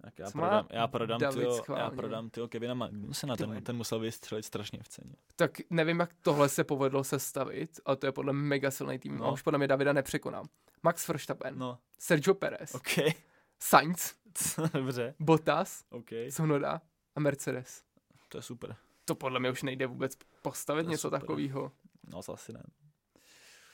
[0.00, 4.00] Tak já prodám, já prodám, tyjo, já prodám tyjo Kevina Magnuse na ten, ten musel
[4.00, 5.14] vystřelit strašně v ceně.
[5.36, 9.16] Tak nevím, jak tohle se povedlo sestavit, ale to je podle mě mega silný tým.
[9.16, 9.24] No.
[9.24, 10.44] A už podle mě Davida nepřekonám.
[10.82, 11.78] Max Verstappen, no.
[11.98, 13.12] Sergio Perez, okay.
[13.60, 14.14] Sainz,
[14.74, 15.14] Dobře.
[15.20, 16.30] Bottas, okay.
[16.30, 16.80] Sonoda
[17.14, 17.82] a Mercedes.
[18.28, 18.76] To je super.
[19.04, 21.72] To podle mě už nejde vůbec postavit něco takového.
[22.12, 22.62] No, to asi ne.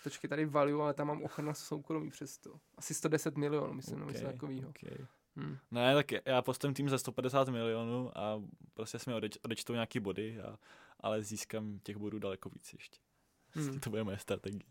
[0.04, 2.60] Počkej, tady value, ale tam mám ochrana soukromí přesto.
[2.76, 4.68] Asi 110 milionů, myslím, okay, něco takového.
[4.68, 5.06] Okay.
[5.36, 5.58] Hmm.
[5.70, 8.42] Ne, tak já postavím tým za 150 milionů a
[8.74, 10.58] prostě si mi odeč, odečtou nějaký body, a,
[11.00, 12.98] ale získám těch bodů daleko víc ještě.
[13.50, 13.80] Hmm.
[13.80, 14.62] To bude moje strategie.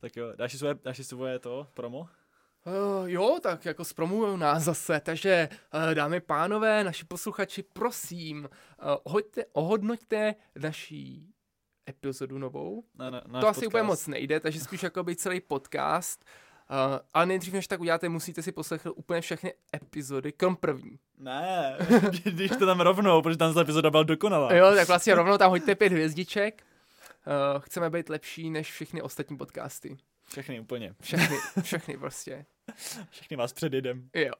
[0.00, 2.08] tak jo, dáš si svoje, dáš si svoje to, promo?
[2.66, 8.96] Uh, jo, tak jako zpromuju nás zase, takže uh, dámy pánové, naši posluchači, prosím, uh,
[9.02, 11.34] ohoďte, ohodnoťte naší
[11.88, 12.84] epizodu novou.
[12.94, 13.58] Na, na, to podcast.
[13.58, 16.24] asi úplně moc nejde, takže spíš jako by celý podcast.
[16.70, 20.98] Uh, ale nejdřív, než tak uděláte, musíte si poslechnout úplně všechny epizody, krom první.
[21.18, 21.76] Ne,
[22.24, 24.54] když to tam rovnou, protože tam ta epizoda byla dokonalá.
[24.54, 26.62] Jo, tak vlastně rovnou tam hoďte pět hvězdiček.
[27.26, 29.96] Uh, chceme být lepší než všechny ostatní podcasty.
[30.28, 30.94] Všechny úplně.
[31.00, 32.46] Všechny, všechny prostě.
[33.10, 34.10] Všechny vás předjedem.
[34.14, 34.32] Jo.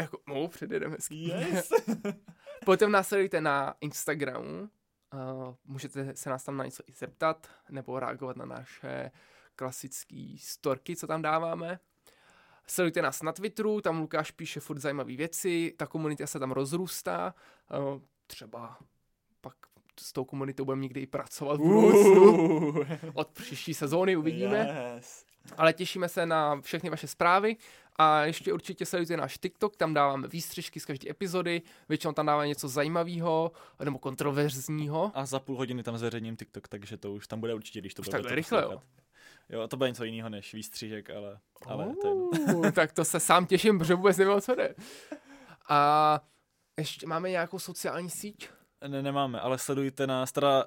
[0.00, 1.14] Jako, no, předjedem hezky.
[1.14, 1.68] Yes.
[2.64, 4.68] Potom následujte na Instagramu,
[5.14, 9.10] Uh, můžete se nás tam na něco i zeptat, nebo reagovat na naše
[9.56, 11.78] klasické storky, co tam dáváme.
[12.66, 17.34] Sledujte nás na Twitteru, tam Lukáš píše furt zajímavé věci, ta komunita se tam rozrůstá,
[17.94, 18.78] uh, třeba
[19.40, 19.54] pak
[20.00, 22.86] s tou komunitou budeme někdy i pracovat uh.
[23.14, 24.92] Od příští sezóny uvidíme.
[24.94, 25.33] Yes.
[25.56, 27.56] Ale těšíme se na všechny vaše zprávy
[27.96, 32.48] a ještě určitě sledujte náš TikTok, tam dáváme výstřižky z každé epizody, většinou tam dáváme
[32.48, 33.52] něco zajímavého
[33.84, 35.12] nebo kontroverzního.
[35.14, 38.02] A za půl hodiny tam zveřejním TikTok, takže to už tam bude určitě, když to
[38.02, 38.34] už bude.
[38.34, 38.82] rychle, jo.
[39.48, 43.20] Jo, to bude něco jiného než výstřižek, ale, ale uh, to je Tak to se
[43.20, 44.74] sám těším, protože vůbec nevím, co jde.
[45.68, 46.20] A
[46.78, 48.48] ještě máme nějakou sociální síť?
[48.88, 50.64] Ne, nemáme, ale sledujte nás, teda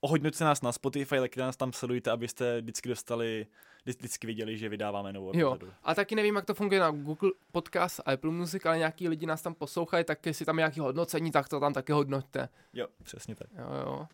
[0.00, 3.46] ohodnoťte nás na Spotify, tak nás tam sledujte, abyste vždycky dostali
[3.84, 5.66] vždycky viděli, že vydáváme novou epizodu.
[5.66, 5.72] Jo.
[5.82, 9.26] A taky nevím, jak to funguje na Google Podcast a Apple Music, ale nějaký lidi
[9.26, 12.48] nás tam poslouchají, tak jestli tam je nějaký hodnocení, tak to tam taky hodnoťte.
[12.72, 13.48] Jo, přesně tak.
[13.58, 14.06] Jo, jo.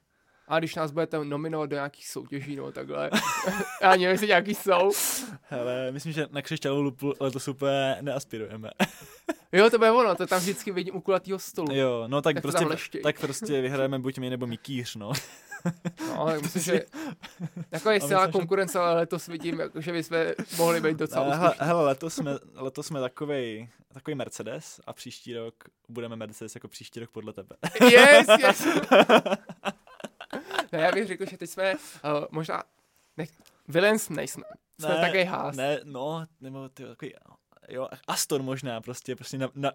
[0.48, 3.10] A když nás budete nominovat do nějakých soutěží nebo takhle,
[3.82, 4.90] já nevím, jestli nějaký jsou.
[5.42, 8.70] Hele, myslím, že na křišťálovou lupu letos úplně neaspirujeme.
[9.52, 11.74] jo, to bude ono, to tam vždycky vidím u kulatého stolu.
[11.74, 15.12] Jo, no tak, tak prostě, tak prostě vyhrajeme buď my nebo Mikýř, no.
[16.08, 16.84] No, ale myslím, že
[17.70, 20.18] jako je celá konkurence, ale letos vidím, jako, že bychom
[20.56, 21.66] mohli být docela úspěšní.
[21.66, 25.54] Hele, letos jsme, letos jsme takový takový Mercedes a příští rok
[25.88, 27.56] budeme Mercedes jako příští rok podle tebe.
[27.80, 28.66] Yes, yes.
[30.72, 31.80] ne, já bych řekl, že teď jsme uh,
[32.30, 32.62] možná,
[33.16, 33.24] ne,
[33.68, 34.42] Villains nejsme.
[34.80, 35.56] Jsme ne, takový ház.
[35.56, 37.14] Ne, no, nebo ty takový,
[37.68, 39.72] jo, Aston možná, prostě, prostě na, na,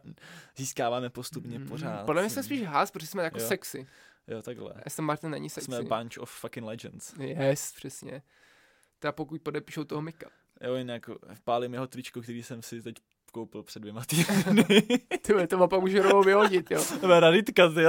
[0.55, 2.05] získáváme postupně mm, pořád.
[2.05, 3.47] Podle mě jsme spíš ház, protože jsme jako jo.
[3.47, 3.87] sexy.
[4.28, 4.74] Jo, takhle.
[4.86, 5.65] Aston Martin není sexy.
[5.65, 7.13] Jsme bunch of fucking legends.
[7.19, 8.22] Yes, přesně.
[8.99, 10.30] Teda pokud podepíšou toho Mika.
[10.61, 12.95] Jo, jinak vpálím jeho tričko, který jsem si teď
[13.32, 14.63] koupil před dvěma týdny.
[15.22, 16.86] ty to mapa může rovnou vyhodit, jo.
[17.01, 17.86] To je raditka, ty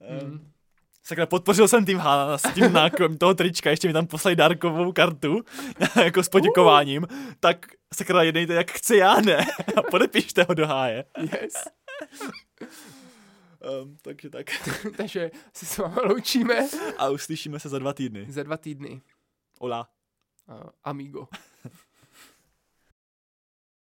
[0.00, 0.52] hmm.
[1.04, 4.92] Sakra, podpořil jsem tým Hána s tím nákupem toho trička, ještě mi tam poslali dárkovou
[4.92, 5.40] kartu,
[6.04, 7.32] jako s poděkováním, uh.
[7.40, 9.46] tak sakra jedejte jak chce já, ne?
[9.76, 11.04] A podepište ho do háje.
[11.20, 11.52] Yes.
[13.62, 14.46] Um, takže tak.
[14.96, 16.68] takže si s vámi loučíme.
[16.98, 18.26] A uslyšíme se za dva týdny.
[18.28, 19.02] Za dva týdny.
[19.60, 19.88] Hola.
[20.48, 21.28] Uh, amigo.